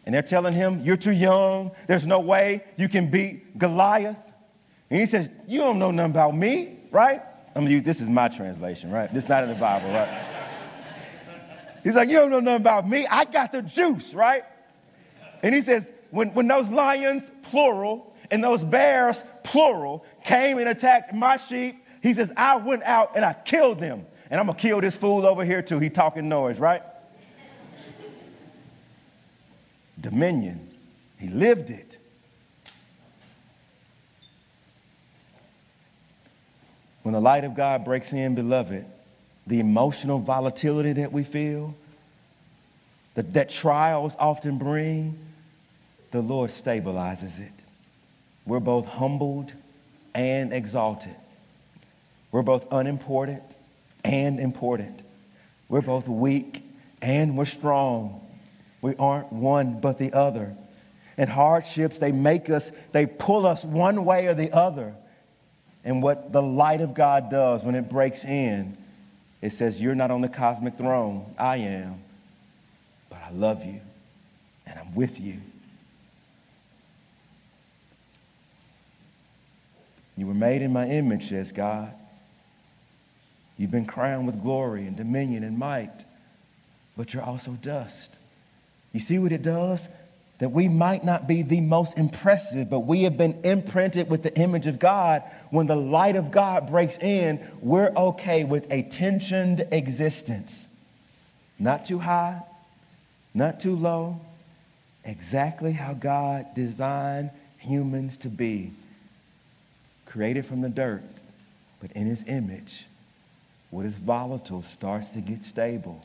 and 0.06 0.14
they're 0.14 0.22
telling 0.22 0.54
him, 0.54 0.82
You're 0.84 0.96
too 0.96 1.12
young. 1.12 1.72
There's 1.86 2.06
no 2.06 2.20
way 2.20 2.64
you 2.76 2.88
can 2.88 3.10
beat 3.10 3.58
Goliath. 3.58 4.32
And 4.90 5.00
he 5.00 5.06
says, 5.06 5.28
You 5.46 5.60
don't 5.60 5.78
know 5.78 5.90
nothing 5.90 6.12
about 6.12 6.36
me, 6.36 6.78
right? 6.92 7.20
I'm 7.54 7.62
gonna 7.62 7.70
use 7.70 7.82
this 7.82 8.00
is 8.00 8.08
my 8.08 8.28
translation, 8.28 8.90
right? 8.90 9.12
This 9.12 9.24
is 9.24 9.28
not 9.28 9.42
in 9.42 9.50
the 9.50 9.56
Bible, 9.56 9.90
right? 9.90 10.37
He's 11.82 11.94
like, 11.94 12.08
You 12.08 12.18
don't 12.18 12.30
know 12.30 12.40
nothing 12.40 12.62
about 12.62 12.88
me. 12.88 13.06
I 13.06 13.24
got 13.24 13.52
the 13.52 13.62
juice, 13.62 14.14
right? 14.14 14.44
And 15.42 15.54
he 15.54 15.60
says, 15.60 15.92
When, 16.10 16.34
when 16.34 16.48
those 16.48 16.68
lions, 16.68 17.30
plural, 17.42 18.14
and 18.30 18.42
those 18.42 18.64
bears, 18.64 19.22
plural, 19.44 20.04
came 20.24 20.58
and 20.58 20.68
attacked 20.68 21.14
my 21.14 21.36
sheep, 21.36 21.84
he 22.02 22.14
says, 22.14 22.32
I 22.36 22.56
went 22.56 22.82
out 22.84 23.12
and 23.16 23.24
I 23.24 23.32
killed 23.32 23.80
them. 23.80 24.06
And 24.30 24.38
I'm 24.38 24.46
gonna 24.46 24.58
kill 24.58 24.80
this 24.80 24.96
fool 24.96 25.24
over 25.26 25.44
here 25.44 25.62
too. 25.62 25.78
He 25.78 25.88
talking 25.88 26.28
noise, 26.28 26.60
right? 26.60 26.82
Dominion. 30.00 30.68
He 31.18 31.28
lived 31.28 31.70
it. 31.70 31.98
When 37.02 37.14
the 37.14 37.20
light 37.20 37.44
of 37.44 37.54
God 37.54 37.84
breaks 37.84 38.12
in, 38.12 38.34
beloved, 38.34 38.84
the 39.48 39.60
emotional 39.60 40.18
volatility 40.18 40.92
that 40.92 41.10
we 41.10 41.24
feel, 41.24 41.74
that, 43.14 43.32
that 43.32 43.48
trials 43.48 44.14
often 44.18 44.58
bring, 44.58 45.18
the 46.10 46.20
Lord 46.20 46.50
stabilizes 46.50 47.40
it. 47.40 47.52
We're 48.46 48.60
both 48.60 48.86
humbled 48.86 49.52
and 50.14 50.52
exalted. 50.52 51.16
We're 52.30 52.42
both 52.42 52.70
unimportant 52.70 53.42
and 54.04 54.38
important. 54.38 55.02
We're 55.68 55.80
both 55.80 56.08
weak 56.08 56.62
and 57.00 57.36
we're 57.36 57.46
strong. 57.46 58.20
We 58.82 58.94
aren't 58.96 59.32
one 59.32 59.80
but 59.80 59.98
the 59.98 60.12
other. 60.12 60.54
And 61.16 61.28
hardships, 61.28 61.98
they 61.98 62.12
make 62.12 62.48
us, 62.50 62.70
they 62.92 63.06
pull 63.06 63.46
us 63.46 63.64
one 63.64 64.04
way 64.04 64.26
or 64.26 64.34
the 64.34 64.52
other. 64.52 64.94
And 65.84 66.02
what 66.02 66.32
the 66.32 66.42
light 66.42 66.80
of 66.80 66.94
God 66.94 67.30
does 67.30 67.64
when 67.64 67.74
it 67.74 67.88
breaks 67.88 68.24
in, 68.24 68.76
it 69.40 69.50
says, 69.50 69.80
You're 69.80 69.94
not 69.94 70.10
on 70.10 70.20
the 70.20 70.28
cosmic 70.28 70.76
throne. 70.76 71.34
I 71.38 71.58
am. 71.58 72.02
But 73.10 73.20
I 73.22 73.30
love 73.30 73.64
you 73.64 73.80
and 74.66 74.78
I'm 74.78 74.94
with 74.94 75.20
you. 75.20 75.40
You 80.16 80.26
were 80.26 80.34
made 80.34 80.62
in 80.62 80.72
my 80.72 80.88
image, 80.88 81.28
says 81.28 81.52
God. 81.52 81.92
You've 83.56 83.70
been 83.70 83.86
crowned 83.86 84.26
with 84.26 84.42
glory 84.42 84.86
and 84.86 84.96
dominion 84.96 85.44
and 85.44 85.58
might, 85.58 86.04
but 86.96 87.14
you're 87.14 87.22
also 87.22 87.52
dust. 87.52 88.18
You 88.92 89.00
see 89.00 89.18
what 89.18 89.32
it 89.32 89.42
does? 89.42 89.88
That 90.38 90.50
we 90.50 90.68
might 90.68 91.04
not 91.04 91.26
be 91.26 91.42
the 91.42 91.60
most 91.60 91.98
impressive, 91.98 92.70
but 92.70 92.80
we 92.80 93.02
have 93.02 93.16
been 93.16 93.40
imprinted 93.42 94.08
with 94.08 94.22
the 94.22 94.34
image 94.38 94.68
of 94.68 94.78
God. 94.78 95.22
When 95.50 95.66
the 95.66 95.76
light 95.76 96.14
of 96.14 96.30
God 96.30 96.68
breaks 96.68 96.96
in, 96.98 97.44
we're 97.60 97.92
okay 97.96 98.44
with 98.44 98.70
a 98.70 98.82
tensioned 98.82 99.66
existence. 99.72 100.68
Not 101.58 101.84
too 101.84 101.98
high, 101.98 102.42
not 103.34 103.58
too 103.58 103.74
low, 103.74 104.20
exactly 105.04 105.72
how 105.72 105.94
God 105.94 106.54
designed 106.54 107.30
humans 107.58 108.16
to 108.18 108.28
be. 108.28 108.72
Created 110.06 110.46
from 110.46 110.60
the 110.60 110.68
dirt, 110.68 111.02
but 111.80 111.90
in 111.92 112.06
his 112.06 112.24
image. 112.28 112.86
What 113.70 113.86
is 113.86 113.94
volatile 113.94 114.62
starts 114.62 115.10
to 115.10 115.20
get 115.20 115.44
stable. 115.44 116.00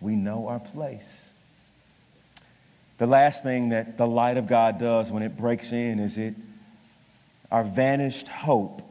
We 0.00 0.16
know 0.16 0.48
our 0.48 0.60
place. 0.60 1.29
The 3.00 3.06
last 3.06 3.42
thing 3.42 3.70
that 3.70 3.96
the 3.96 4.06
light 4.06 4.36
of 4.36 4.46
God 4.46 4.78
does 4.78 5.10
when 5.10 5.22
it 5.22 5.34
breaks 5.34 5.72
in 5.72 5.98
is 6.00 6.18
it, 6.18 6.34
our 7.50 7.64
vanished 7.64 8.28
hope, 8.28 8.82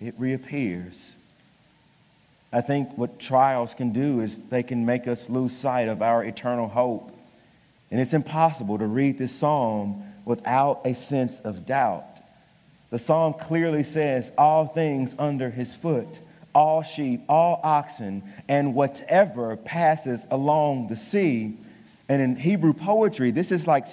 it 0.00 0.12
reappears. 0.18 1.14
I 2.52 2.62
think 2.62 2.98
what 2.98 3.20
trials 3.20 3.72
can 3.72 3.92
do 3.92 4.22
is 4.22 4.46
they 4.46 4.64
can 4.64 4.84
make 4.84 5.06
us 5.06 5.30
lose 5.30 5.56
sight 5.56 5.86
of 5.86 6.02
our 6.02 6.24
eternal 6.24 6.66
hope. 6.66 7.16
And 7.92 8.00
it's 8.00 8.12
impossible 8.12 8.78
to 8.78 8.88
read 8.88 9.18
this 9.18 9.30
psalm 9.30 10.02
without 10.24 10.80
a 10.84 10.92
sense 10.92 11.38
of 11.38 11.64
doubt. 11.64 12.08
The 12.90 12.98
psalm 12.98 13.34
clearly 13.34 13.84
says, 13.84 14.32
All 14.36 14.66
things 14.66 15.14
under 15.16 15.48
his 15.48 15.72
foot 15.72 16.08
all 16.56 16.82
sheep, 16.82 17.20
all 17.28 17.60
oxen, 17.62 18.24
and 18.48 18.74
whatever 18.74 19.56
passes 19.56 20.26
along 20.30 20.88
the 20.88 20.96
sea. 20.96 21.56
And 22.08 22.20
in 22.20 22.36
Hebrew 22.36 22.72
poetry, 22.72 23.30
this 23.30 23.50
is 23.50 23.66
like, 23.66 23.86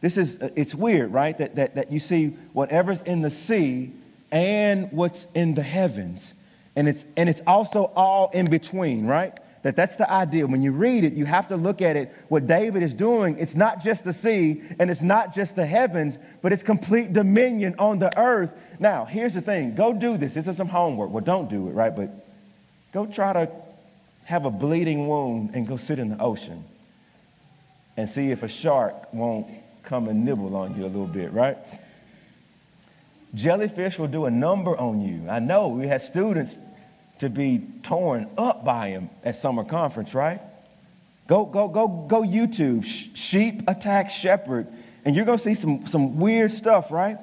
this 0.00 0.16
is, 0.16 0.40
uh, 0.40 0.50
it's 0.56 0.74
weird, 0.74 1.12
right? 1.12 1.36
That, 1.38 1.56
that, 1.56 1.74
that 1.76 1.92
you 1.92 1.98
see 1.98 2.28
whatever's 2.52 3.00
in 3.02 3.22
the 3.22 3.30
sea 3.30 3.92
and 4.30 4.90
what's 4.92 5.26
in 5.34 5.54
the 5.54 5.62
heavens. 5.62 6.34
And 6.74 6.88
it's, 6.88 7.04
and 7.16 7.28
it's 7.28 7.40
also 7.46 7.90
all 7.96 8.30
in 8.34 8.50
between, 8.50 9.06
right? 9.06 9.38
That 9.62 9.74
that's 9.74 9.96
the 9.96 10.08
idea. 10.08 10.46
When 10.46 10.62
you 10.62 10.70
read 10.70 11.04
it, 11.04 11.14
you 11.14 11.24
have 11.24 11.48
to 11.48 11.56
look 11.56 11.80
at 11.80 11.96
it. 11.96 12.14
What 12.28 12.46
David 12.46 12.82
is 12.82 12.92
doing, 12.92 13.38
it's 13.38 13.56
not 13.56 13.82
just 13.82 14.04
the 14.04 14.12
sea 14.12 14.62
and 14.78 14.90
it's 14.90 15.02
not 15.02 15.34
just 15.34 15.56
the 15.56 15.66
heavens, 15.66 16.18
but 16.42 16.52
it's 16.52 16.62
complete 16.62 17.12
dominion 17.12 17.74
on 17.78 17.98
the 17.98 18.16
earth. 18.18 18.52
Now, 18.78 19.06
here's 19.06 19.34
the 19.34 19.40
thing 19.40 19.74
go 19.74 19.92
do 19.92 20.18
this. 20.18 20.34
This 20.34 20.46
is 20.46 20.56
some 20.58 20.68
homework. 20.68 21.10
Well, 21.10 21.24
don't 21.24 21.48
do 21.48 21.68
it, 21.68 21.72
right? 21.72 21.96
But 21.96 22.10
go 22.92 23.06
try 23.06 23.32
to 23.32 23.50
have 24.24 24.44
a 24.44 24.50
bleeding 24.50 25.06
wound 25.06 25.50
and 25.54 25.66
go 25.66 25.76
sit 25.76 25.98
in 25.98 26.10
the 26.10 26.18
ocean 26.20 26.62
and 27.96 28.08
see 28.08 28.30
if 28.30 28.42
a 28.42 28.48
shark 28.48 29.12
won't 29.12 29.46
come 29.82 30.08
and 30.08 30.24
nibble 30.24 30.54
on 30.56 30.76
you 30.76 30.84
a 30.84 30.88
little 30.88 31.06
bit, 31.06 31.32
right? 31.32 31.56
Jellyfish 33.34 33.98
will 33.98 34.08
do 34.08 34.24
a 34.24 34.30
number 34.30 34.76
on 34.76 35.00
you. 35.00 35.28
I 35.28 35.38
know 35.38 35.68
we 35.68 35.86
had 35.86 36.02
students 36.02 36.58
to 37.18 37.30
be 37.30 37.62
torn 37.82 38.28
up 38.36 38.64
by 38.64 38.88
him 38.88 39.10
at 39.24 39.36
summer 39.36 39.64
conference, 39.64 40.14
right? 40.14 40.40
Go, 41.26 41.44
go, 41.44 41.68
go, 41.68 41.88
go 41.88 42.22
YouTube, 42.22 42.84
sheep 42.84 43.62
attack 43.68 44.10
shepherd, 44.10 44.66
and 45.04 45.16
you're 45.16 45.24
gonna 45.24 45.38
see 45.38 45.54
some, 45.54 45.86
some 45.86 46.18
weird 46.18 46.52
stuff, 46.52 46.90
right? 46.90 47.18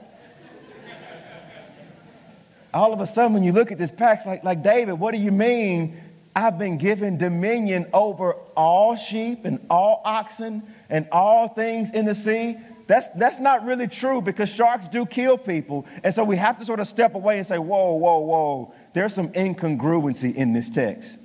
All 2.74 2.92
of 2.92 3.02
a 3.02 3.08
sudden, 3.08 3.34
when 3.34 3.44
you 3.44 3.52
look 3.52 3.72
at 3.72 3.78
this 3.78 3.92
pack, 3.92 4.26
like, 4.26 4.44
like 4.44 4.64
David, 4.64 4.94
what 4.94 5.14
do 5.14 5.22
you 5.22 5.32
mean? 5.32 6.02
I've 6.36 6.58
been 6.58 6.78
given 6.78 7.18
dominion 7.18 7.88
over 7.94 8.34
all 8.56 8.96
sheep 8.96 9.46
and 9.46 9.66
all 9.70 10.02
oxen 10.04 10.64
and 10.90 11.08
all 11.12 11.48
things 11.48 11.92
in 11.92 12.06
the 12.06 12.16
sea. 12.16 12.58
That's, 12.88 13.10
that's 13.10 13.40
not 13.40 13.66
really 13.66 13.88
true 13.88 14.22
because 14.22 14.50
sharks 14.50 14.88
do 14.88 15.06
kill 15.06 15.38
people. 15.38 15.86
And 16.04 16.14
so 16.14 16.24
we 16.24 16.36
have 16.38 16.60
to 16.60 16.66
sort 16.66 16.80
of 16.80 16.88
step 16.88 17.16
away 17.16 17.38
and 17.38 17.46
say, 17.46 17.58
whoa, 17.58 17.94
whoa, 17.96 18.20
whoa 18.20 18.74
there's 18.94 19.14
some 19.14 19.30
incongruency 19.30 20.34
in 20.34 20.54
this 20.54 20.70
text. 20.70 21.18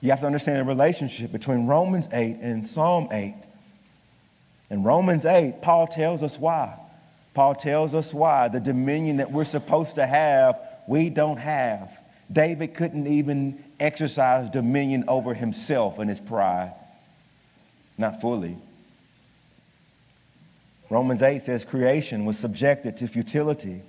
You 0.00 0.10
have 0.10 0.20
to 0.20 0.26
understand 0.26 0.58
the 0.58 0.64
relationship 0.64 1.32
between 1.32 1.66
Romans 1.66 2.08
8 2.12 2.38
and 2.40 2.66
Psalm 2.66 3.08
8. 3.10 3.34
In 4.70 4.82
Romans 4.82 5.24
8, 5.24 5.62
Paul 5.62 5.86
tells 5.86 6.22
us 6.22 6.38
why. 6.38 6.78
Paul 7.34 7.54
tells 7.54 7.94
us 7.94 8.12
why 8.12 8.48
the 8.48 8.60
dominion 8.60 9.18
that 9.18 9.32
we're 9.32 9.44
supposed 9.44 9.94
to 9.96 10.06
have, 10.06 10.60
we 10.88 11.10
don't 11.10 11.38
have. 11.38 11.98
David 12.30 12.74
couldn't 12.74 13.06
even 13.06 13.62
exercise 13.78 14.50
dominion 14.50 15.04
over 15.08 15.34
himself 15.34 15.98
and 15.98 16.08
his 16.08 16.20
pride. 16.20 16.72
Not 17.98 18.20
fully. 18.20 18.56
Romans 20.90 21.22
8 21.22 21.42
says 21.42 21.64
creation 21.64 22.24
was 22.24 22.38
subjected 22.38 22.96
to 22.98 23.08
futility 23.08 23.82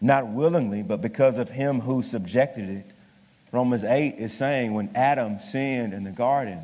not 0.00 0.28
willingly, 0.28 0.82
but 0.82 1.00
because 1.00 1.38
of 1.38 1.48
him 1.48 1.80
who 1.80 2.02
subjected 2.02 2.68
it. 2.68 2.86
Romans 3.52 3.84
8 3.84 4.16
is 4.18 4.36
saying 4.36 4.74
when 4.74 4.90
Adam 4.94 5.40
sinned 5.40 5.94
in 5.94 6.04
the 6.04 6.10
garden, 6.10 6.60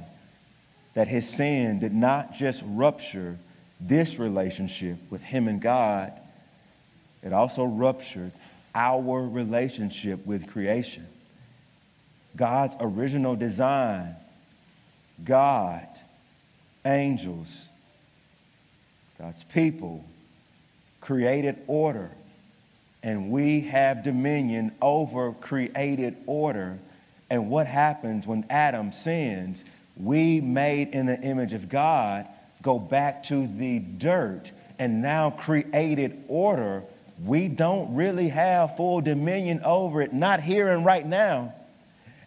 that 0.95 1.09
his 1.09 1.27
sin 1.27 1.79
did 1.79 1.95
not 1.95 2.35
just 2.35 2.63
rupture 2.67 3.38
this 3.81 4.19
relationship 4.19 4.98
with 5.09 5.23
him 5.23 5.48
and 5.48 5.61
God, 5.61 6.13
it 7.23 7.33
also 7.33 7.65
ruptured 7.65 8.33
our 8.75 9.27
relationship 9.27 10.25
with 10.27 10.48
creation. 10.48 11.06
God's 12.37 12.75
original 12.81 13.37
design, 13.37 14.16
God, 15.23 15.87
angels, 16.85 17.64
God's 19.18 19.42
people, 19.44 20.04
created 21.00 21.58
order 21.66 22.10
and 23.02 23.31
we 23.31 23.62
have 23.62 24.04
dominion 24.04 24.73
over 24.81 25.33
created 25.33 26.16
order. 26.27 26.79
And 27.31 27.50
what 27.50 27.66
happens 27.66 28.27
when 28.27 28.44
Adam 28.48 28.92
sins? 28.92 29.64
We, 29.96 30.40
made 30.40 30.90
in 30.90 31.06
the 31.06 31.20
image 31.20 31.52
of 31.52 31.68
God, 31.68 32.29
go 32.62 32.79
back 32.79 33.25
to 33.25 33.46
the 33.46 33.81
dirt 33.81 34.52
and 34.79 35.02
now 35.02 35.31
created 35.31 36.25
order, 36.29 36.85
we 37.25 37.48
don't 37.48 37.94
really 37.94 38.29
have 38.29 38.77
full 38.77 39.00
dominion 39.00 39.60
over 39.64 40.02
it, 40.02 40.12
not 40.12 40.40
here 40.40 40.68
and 40.68 40.85
right 40.85 41.06
now. 41.06 41.54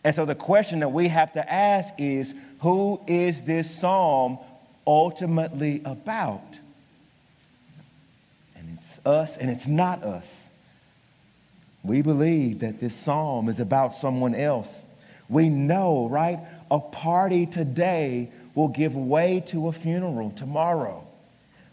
And 0.03 0.13
so 0.13 0.25
the 0.25 0.35
question 0.35 0.79
that 0.79 0.89
we 0.89 1.07
have 1.07 1.33
to 1.33 1.53
ask 1.53 1.93
is 1.97 2.33
who 2.59 3.01
is 3.07 3.41
this 3.41 3.69
psalm 3.69 4.37
ultimately 4.85 5.81
about? 5.83 6.59
And 8.55 8.77
it's 8.77 8.99
us 9.05 9.35
and 9.37 9.49
it's 9.49 9.67
not 9.67 10.03
us. 10.03 10.49
We 11.83 12.01
believe 12.01 12.59
that 12.59 12.79
this 12.79 12.95
psalm 12.95 13.49
is 13.49 13.59
about 13.59 13.93
someone 13.93 14.33
else. 14.33 14.85
We 15.27 15.49
know, 15.49 16.07
right? 16.07 16.39
A 16.71 16.79
party 16.79 17.45
today 17.45 18.31
will 18.53 18.69
give 18.69 18.95
way 18.95 19.43
to 19.47 19.67
a 19.67 19.71
funeral 19.71 20.31
tomorrow. 20.31 21.04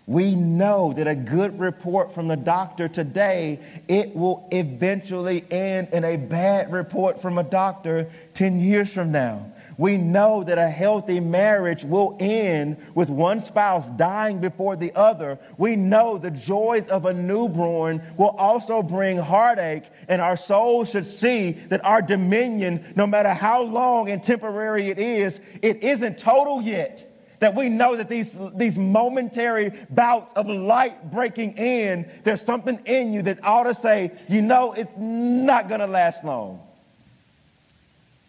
We 0.06 0.34
know 0.34 0.92
that 0.94 1.06
a 1.06 1.14
good 1.14 1.60
report 1.60 2.12
from 2.12 2.26
the 2.26 2.36
doctor 2.36 2.88
today, 2.88 3.60
it 3.86 4.16
will 4.16 4.48
eventually 4.50 5.44
end 5.50 5.88
in 5.92 6.04
a 6.04 6.16
bad 6.16 6.72
report 6.72 7.22
from 7.22 7.38
a 7.38 7.44
doctor 7.44 8.10
10 8.34 8.58
years 8.58 8.92
from 8.92 9.12
now. 9.12 9.52
We 9.78 9.96
know 9.96 10.44
that 10.44 10.58
a 10.58 10.68
healthy 10.68 11.20
marriage 11.20 11.84
will 11.84 12.16
end 12.20 12.76
with 12.94 13.10
one 13.10 13.40
spouse 13.40 13.88
dying 13.90 14.40
before 14.40 14.76
the 14.76 14.92
other. 14.94 15.38
We 15.56 15.76
know 15.76 16.18
the 16.18 16.30
joys 16.30 16.88
of 16.88 17.06
a 17.06 17.14
newborn 17.14 18.02
will 18.16 18.30
also 18.30 18.82
bring 18.82 19.18
heartache, 19.18 19.84
and 20.08 20.20
our 20.20 20.36
souls 20.36 20.90
should 20.90 21.06
see 21.06 21.52
that 21.68 21.84
our 21.84 22.02
dominion, 22.02 22.92
no 22.96 23.06
matter 23.06 23.32
how 23.32 23.62
long 23.62 24.10
and 24.10 24.22
temporary 24.22 24.88
it 24.88 24.98
is, 24.98 25.40
it 25.62 25.82
isn't 25.82 26.18
total 26.18 26.60
yet 26.60 27.08
that 27.42 27.56
we 27.56 27.68
know 27.68 27.96
that 27.96 28.08
these, 28.08 28.38
these 28.54 28.78
momentary 28.78 29.72
bouts 29.90 30.32
of 30.34 30.46
light 30.46 31.10
breaking 31.10 31.54
in, 31.58 32.08
there's 32.22 32.40
something 32.40 32.78
in 32.84 33.12
you 33.12 33.22
that 33.22 33.44
ought 33.44 33.64
to 33.64 33.74
say, 33.74 34.12
you 34.28 34.40
know, 34.40 34.72
it's 34.74 34.92
not 34.96 35.68
going 35.68 35.80
to 35.80 35.88
last 35.88 36.24
long. 36.24 36.60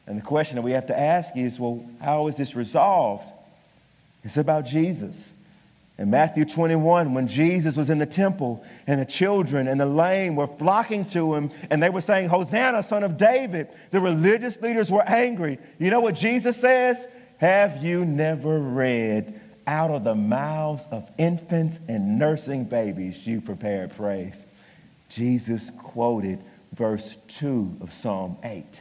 And 0.07 0.17
the 0.17 0.23
question 0.23 0.55
that 0.55 0.63
we 0.63 0.71
have 0.71 0.87
to 0.87 0.99
ask 0.99 1.37
is, 1.37 1.59
well, 1.59 1.85
how 2.01 2.27
is 2.27 2.37
this 2.37 2.55
resolved? 2.55 3.31
It's 4.23 4.37
about 4.37 4.65
Jesus. 4.65 5.35
In 5.99 6.09
Matthew 6.09 6.43
21, 6.43 7.13
when 7.13 7.27
Jesus 7.27 7.77
was 7.77 7.91
in 7.91 7.99
the 7.99 8.07
temple 8.07 8.65
and 8.87 8.99
the 8.99 9.05
children 9.05 9.67
and 9.67 9.79
the 9.79 9.85
lame 9.85 10.35
were 10.35 10.47
flocking 10.47 11.05
to 11.09 11.35
him 11.35 11.51
and 11.69 11.83
they 11.83 11.91
were 11.91 12.01
saying, 12.01 12.29
Hosanna, 12.29 12.81
son 12.81 13.03
of 13.03 13.15
David, 13.15 13.67
the 13.91 13.99
religious 13.99 14.59
leaders 14.59 14.91
were 14.91 15.03
angry. 15.03 15.59
You 15.77 15.91
know 15.91 15.99
what 15.99 16.15
Jesus 16.15 16.57
says? 16.57 17.05
Have 17.43 17.83
you 17.83 18.05
never 18.05 18.57
read, 18.57 19.37
out 19.67 19.91
of 19.91 20.05
the 20.05 20.15
mouths 20.15 20.87
of 20.91 21.11
infants 21.17 21.77
and 21.89 22.17
nursing 22.17 22.63
babies, 22.63 23.27
you 23.27 23.41
prepared 23.41 23.97
praise? 23.97 24.45
Jesus 25.09 25.69
quoted 25.69 26.41
verse 26.71 27.17
2 27.27 27.79
of 27.81 27.91
Psalm 27.91 28.37
8. 28.45 28.79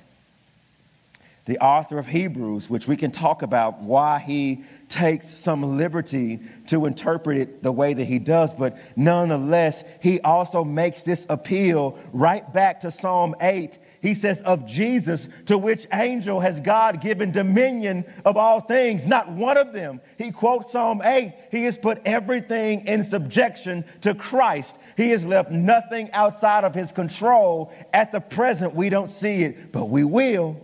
The 1.46 1.58
author 1.58 1.98
of 1.98 2.06
Hebrews, 2.06 2.70
which 2.70 2.86
we 2.86 2.94
can 2.94 3.10
talk 3.10 3.42
about 3.42 3.80
why 3.80 4.20
he 4.20 4.62
takes 4.88 5.26
some 5.26 5.76
liberty 5.76 6.38
to 6.68 6.86
interpret 6.86 7.38
it 7.38 7.64
the 7.64 7.72
way 7.72 7.94
that 7.94 8.04
he 8.04 8.20
does, 8.20 8.54
but 8.54 8.78
nonetheless, 8.94 9.82
he 10.00 10.20
also 10.20 10.62
makes 10.62 11.02
this 11.02 11.26
appeal 11.28 11.98
right 12.12 12.52
back 12.52 12.82
to 12.82 12.92
Psalm 12.92 13.34
8 13.40 13.76
he 14.02 14.14
says, 14.14 14.40
of 14.40 14.66
Jesus, 14.66 15.28
to 15.46 15.56
which 15.56 15.86
angel 15.92 16.40
has 16.40 16.58
God 16.58 17.00
given 17.00 17.30
dominion 17.30 18.04
of 18.24 18.36
all 18.36 18.60
things, 18.60 19.06
not 19.06 19.30
one 19.30 19.56
of 19.56 19.72
them. 19.72 20.00
He 20.18 20.32
quotes 20.32 20.72
Psalm 20.72 21.00
8. 21.04 21.32
He 21.52 21.64
has 21.64 21.78
put 21.78 22.02
everything 22.04 22.86
in 22.88 23.04
subjection 23.04 23.84
to 24.00 24.14
Christ. 24.14 24.76
He 24.96 25.10
has 25.10 25.24
left 25.24 25.52
nothing 25.52 26.10
outside 26.12 26.64
of 26.64 26.74
his 26.74 26.90
control. 26.90 27.72
At 27.92 28.10
the 28.10 28.20
present, 28.20 28.74
we 28.74 28.88
don't 28.88 29.10
see 29.10 29.44
it, 29.44 29.70
but 29.70 29.88
we 29.88 30.02
will. 30.02 30.60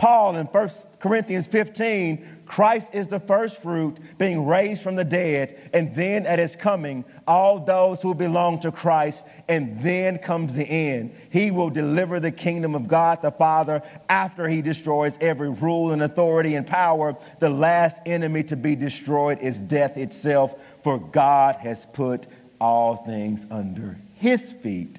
Paul 0.00 0.36
in 0.36 0.46
1 0.46 0.68
Corinthians 0.98 1.46
15, 1.46 2.26
Christ 2.46 2.94
is 2.94 3.08
the 3.08 3.20
first 3.20 3.60
fruit 3.60 3.98
being 4.16 4.46
raised 4.46 4.82
from 4.82 4.96
the 4.96 5.04
dead, 5.04 5.70
and 5.74 5.94
then 5.94 6.24
at 6.24 6.38
his 6.38 6.56
coming, 6.56 7.04
all 7.28 7.58
those 7.58 8.00
who 8.00 8.14
belong 8.14 8.60
to 8.60 8.72
Christ, 8.72 9.26
and 9.46 9.78
then 9.82 10.16
comes 10.16 10.54
the 10.54 10.64
end. 10.64 11.14
He 11.28 11.50
will 11.50 11.68
deliver 11.68 12.18
the 12.18 12.32
kingdom 12.32 12.74
of 12.74 12.88
God 12.88 13.20
the 13.20 13.30
Father 13.30 13.82
after 14.08 14.48
he 14.48 14.62
destroys 14.62 15.18
every 15.20 15.50
rule 15.50 15.92
and 15.92 16.02
authority 16.02 16.54
and 16.54 16.66
power. 16.66 17.14
The 17.38 17.50
last 17.50 18.00
enemy 18.06 18.42
to 18.44 18.56
be 18.56 18.76
destroyed 18.76 19.40
is 19.42 19.58
death 19.58 19.98
itself, 19.98 20.54
for 20.82 20.98
God 20.98 21.56
has 21.56 21.84
put 21.84 22.26
all 22.58 22.96
things 23.04 23.44
under 23.50 23.98
his 24.14 24.50
feet, 24.50 24.98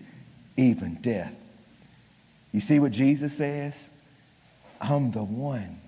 even 0.58 1.02
death. 1.02 1.36
You 2.52 2.60
see 2.60 2.80
what 2.80 2.92
Jesus 2.92 3.36
says? 3.36 3.91
I'm 4.82 5.12
the 5.12 5.24
one. 5.24 5.80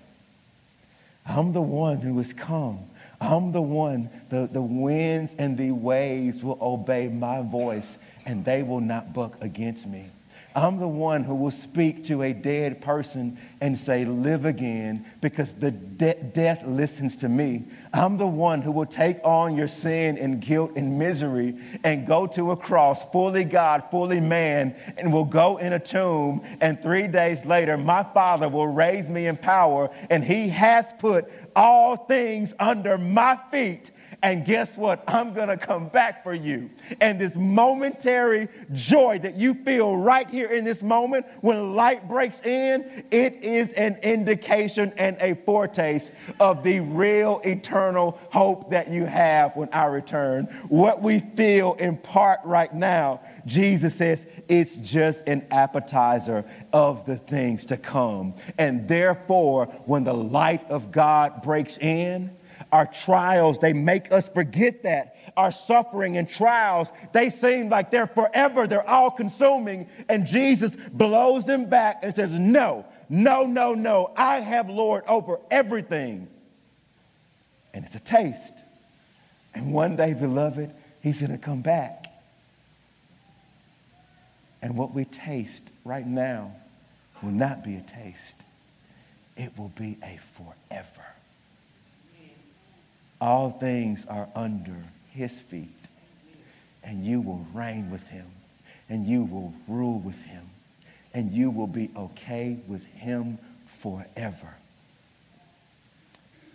I'm 1.26 1.52
the 1.52 1.60
one 1.60 1.98
who 1.98 2.16
has 2.18 2.32
come. 2.32 2.80
I'm 3.20 3.52
the 3.52 3.62
one, 3.62 4.10
the, 4.28 4.48
the 4.50 4.62
winds 4.62 5.34
and 5.38 5.56
the 5.56 5.70
waves 5.72 6.42
will 6.42 6.58
obey 6.60 7.08
my 7.08 7.42
voice 7.42 7.96
and 8.26 8.44
they 8.44 8.62
will 8.62 8.80
not 8.80 9.12
buck 9.12 9.36
against 9.40 9.86
me. 9.86 10.10
I'm 10.56 10.78
the 10.78 10.86
one 10.86 11.24
who 11.24 11.34
will 11.34 11.50
speak 11.50 12.04
to 12.04 12.22
a 12.22 12.32
dead 12.32 12.80
person 12.80 13.38
and 13.60 13.76
say, 13.76 14.04
Live 14.04 14.44
again, 14.44 15.04
because 15.20 15.52
the 15.52 15.72
de- 15.72 16.14
death 16.14 16.64
listens 16.64 17.16
to 17.16 17.28
me. 17.28 17.64
I'm 17.92 18.18
the 18.18 18.28
one 18.28 18.62
who 18.62 18.70
will 18.70 18.86
take 18.86 19.18
on 19.24 19.56
your 19.56 19.66
sin 19.66 20.16
and 20.16 20.40
guilt 20.40 20.72
and 20.76 20.96
misery 20.96 21.56
and 21.82 22.06
go 22.06 22.28
to 22.28 22.52
a 22.52 22.56
cross, 22.56 23.02
fully 23.10 23.42
God, 23.42 23.84
fully 23.90 24.20
man, 24.20 24.76
and 24.96 25.12
will 25.12 25.24
go 25.24 25.56
in 25.56 25.72
a 25.72 25.80
tomb. 25.80 26.42
And 26.60 26.80
three 26.80 27.08
days 27.08 27.44
later, 27.44 27.76
my 27.76 28.04
Father 28.04 28.48
will 28.48 28.68
raise 28.68 29.08
me 29.08 29.26
in 29.26 29.36
power, 29.36 29.90
and 30.08 30.22
He 30.22 30.50
has 30.50 30.92
put 31.00 31.32
all 31.56 31.96
things 31.96 32.54
under 32.60 32.96
my 32.96 33.38
feet 33.50 33.90
and 34.24 34.42
guess 34.42 34.74
what? 34.78 35.04
I'm 35.06 35.34
going 35.34 35.48
to 35.48 35.58
come 35.58 35.88
back 35.88 36.22
for 36.22 36.32
you. 36.32 36.70
And 37.02 37.20
this 37.20 37.36
momentary 37.36 38.48
joy 38.72 39.18
that 39.18 39.36
you 39.36 39.52
feel 39.52 39.98
right 39.98 40.28
here 40.30 40.48
in 40.48 40.64
this 40.64 40.82
moment 40.82 41.26
when 41.42 41.74
light 41.74 42.08
breaks 42.08 42.40
in, 42.40 43.04
it 43.10 43.34
is 43.42 43.72
an 43.72 43.96
indication 43.96 44.94
and 44.96 45.18
a 45.20 45.34
foretaste 45.44 46.12
of 46.40 46.62
the 46.62 46.80
real 46.80 47.42
eternal 47.44 48.18
hope 48.30 48.70
that 48.70 48.88
you 48.88 49.04
have 49.04 49.54
when 49.56 49.68
I 49.74 49.84
return. 49.84 50.46
What 50.68 51.02
we 51.02 51.18
feel 51.20 51.74
in 51.74 51.98
part 51.98 52.40
right 52.44 52.74
now, 52.74 53.20
Jesus 53.44 53.94
says 53.94 54.26
it's 54.48 54.76
just 54.76 55.22
an 55.26 55.46
appetizer 55.50 56.50
of 56.72 57.04
the 57.04 57.18
things 57.18 57.66
to 57.66 57.76
come. 57.76 58.36
And 58.56 58.88
therefore, 58.88 59.66
when 59.84 60.04
the 60.04 60.14
light 60.14 60.64
of 60.70 60.90
God 60.90 61.42
breaks 61.42 61.76
in, 61.76 62.34
our 62.74 62.86
trials, 62.86 63.60
they 63.60 63.72
make 63.72 64.10
us 64.10 64.28
forget 64.28 64.82
that. 64.82 65.14
Our 65.36 65.52
suffering 65.52 66.16
and 66.16 66.28
trials, 66.28 66.92
they 67.12 67.30
seem 67.30 67.68
like 67.68 67.92
they're 67.92 68.08
forever, 68.08 68.66
they're 68.66 68.88
all 68.88 69.12
consuming. 69.12 69.88
And 70.08 70.26
Jesus 70.26 70.74
blows 70.92 71.46
them 71.46 71.66
back 71.70 72.00
and 72.02 72.12
says, 72.12 72.36
No, 72.36 72.84
no, 73.08 73.46
no, 73.46 73.74
no. 73.74 74.10
I 74.16 74.40
have 74.40 74.68
Lord 74.68 75.04
over 75.06 75.38
everything. 75.52 76.26
And 77.72 77.84
it's 77.84 77.94
a 77.94 78.00
taste. 78.00 78.54
And 79.54 79.72
one 79.72 79.94
day, 79.94 80.12
beloved, 80.12 80.72
He's 81.00 81.20
going 81.20 81.30
to 81.30 81.38
come 81.38 81.62
back. 81.62 82.06
And 84.62 84.76
what 84.76 84.92
we 84.92 85.04
taste 85.04 85.62
right 85.84 86.06
now 86.06 86.56
will 87.22 87.30
not 87.30 87.62
be 87.62 87.76
a 87.76 87.82
taste, 87.82 88.42
it 89.36 89.56
will 89.56 89.72
be 89.76 89.96
a 90.02 90.18
forever. 90.36 91.03
All 93.20 93.50
things 93.50 94.04
are 94.06 94.28
under 94.34 94.76
his 95.10 95.32
feet. 95.32 95.70
And 96.82 97.04
you 97.04 97.20
will 97.20 97.46
reign 97.54 97.90
with 97.90 98.06
him. 98.08 98.26
And 98.88 99.06
you 99.06 99.24
will 99.24 99.54
rule 99.66 99.98
with 99.98 100.20
him. 100.22 100.50
And 101.12 101.32
you 101.32 101.50
will 101.50 101.66
be 101.66 101.90
okay 101.96 102.58
with 102.66 102.84
him 102.84 103.38
forever. 103.80 104.54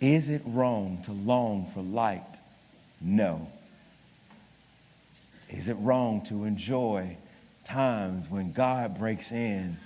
Is 0.00 0.28
it 0.28 0.42
wrong 0.44 1.02
to 1.04 1.12
long 1.12 1.66
for 1.72 1.82
light? 1.82 2.38
No. 3.00 3.48
Is 5.48 5.68
it 5.68 5.74
wrong 5.74 6.22
to 6.26 6.44
enjoy 6.44 7.16
times 7.64 8.30
when 8.30 8.52
God 8.52 8.98
breaks 8.98 9.32
in? 9.32 9.78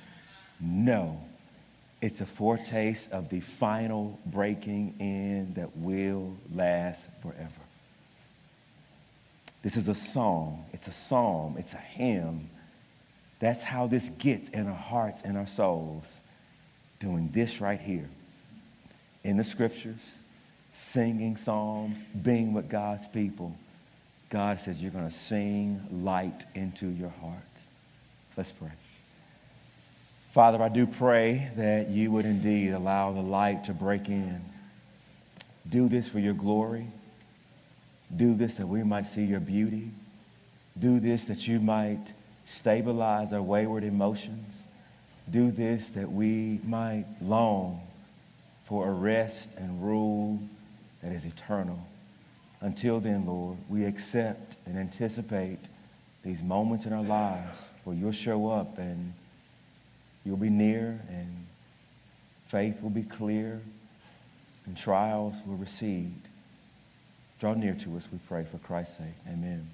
No. 0.61 1.21
It's 2.05 2.21
a 2.21 2.27
foretaste 2.27 3.13
of 3.13 3.31
the 3.31 3.41
final 3.41 4.21
breaking 4.27 4.97
in 5.01 5.55
that 5.55 5.75
will 5.75 6.37
last 6.55 7.09
forever. 7.23 7.49
This 9.63 9.79
is 9.79 9.89
a 9.89 9.95
song, 9.95 10.67
it's 10.75 10.87
a 10.87 10.93
psalm, 10.93 11.57
it's 11.59 11.73
a 11.73 11.79
hymn. 11.79 12.51
That's 13.39 13.63
how 13.63 13.87
this 13.87 14.11
gets 14.19 14.51
in 14.51 14.67
our 14.67 14.75
hearts 14.75 15.23
and 15.23 15.39
our 15.39 15.47
souls, 15.47 16.21
doing 17.01 17.31
this 17.33 17.63
right 17.63 17.81
here 17.81 18.11
in 19.23 19.39
the 19.39 19.45
scriptures, 19.45 20.19
singing 20.73 21.39
psalms, 21.39 22.05
being 22.23 22.53
with 22.53 22.69
God's 22.69 23.09
people. 23.09 23.57
God 24.29 24.61
says 24.61 24.77
you're 24.83 24.91
going 24.91 25.09
to 25.09 25.15
sing 25.15 25.81
light 25.91 26.45
into 26.55 26.87
your 26.87 27.15
hearts. 27.23 27.67
Let's 28.37 28.53
pray. 28.53 28.73
Father, 30.35 30.61
I 30.61 30.69
do 30.69 30.89
pray 30.89 31.49
that 31.55 31.91
you 31.91 32.11
would 32.11 32.25
indeed 32.25 32.73
allow 32.73 33.13
the 33.13 33.21
light 33.21 33.63
to 33.67 33.73
break 33.73 34.09
in. 34.09 34.45
Do 35.69 35.89
this 35.89 36.09
for 36.09 36.19
your 36.19 36.35
glory. 36.35 36.89
Do 38.15 38.35
this 38.35 38.57
that 38.57 38.67
we 38.67 38.83
might 38.83 39.07
see 39.07 39.23
your 39.23 39.39
beauty. 39.39 39.93
Do 40.77 40.99
this 40.99 41.27
that 41.27 41.47
you 41.47 41.61
might 41.61 42.15
stabilize 42.45 43.33
our 43.33 43.41
wayward 43.41 43.85
emotions. 43.85 44.65
Do 45.31 45.53
this 45.53 45.91
that 45.91 46.11
we 46.11 46.59
might 46.65 47.07
long 47.23 47.83
for 48.65 48.89
a 48.89 48.93
rest 48.93 49.51
and 49.57 49.85
rule 49.85 50.41
that 51.01 51.13
is 51.13 51.25
eternal. 51.25 51.87
Until 52.61 52.99
then, 52.99 53.25
Lord, 53.25 53.59
we 53.69 53.85
accept 53.85 54.57
and 54.67 54.77
anticipate 54.79 55.61
these 56.25 56.43
moments 56.43 56.87
in 56.87 56.93
our 56.93 57.05
lives 57.05 57.61
where 57.85 57.95
you'll 57.95 58.11
show 58.11 58.51
up 58.51 58.79
and 58.79 59.15
you'll 60.25 60.37
be 60.37 60.51
near 60.51 61.01
and 61.09 61.47
faith 62.47 62.83
will 62.83 62.91
be 62.91 63.03
clear 63.03 63.61
and 64.67 64.77
trials 64.77 65.35
will 65.47 65.57
recede. 65.57 66.21
Draw 67.41 67.55
near 67.55 67.75
to 67.75 67.97
us, 67.97 68.09
we 68.11 68.19
pray, 68.27 68.45
for 68.45 68.59
Christ's 68.59 68.99
sake. 68.99 69.15
Amen. 69.29 69.69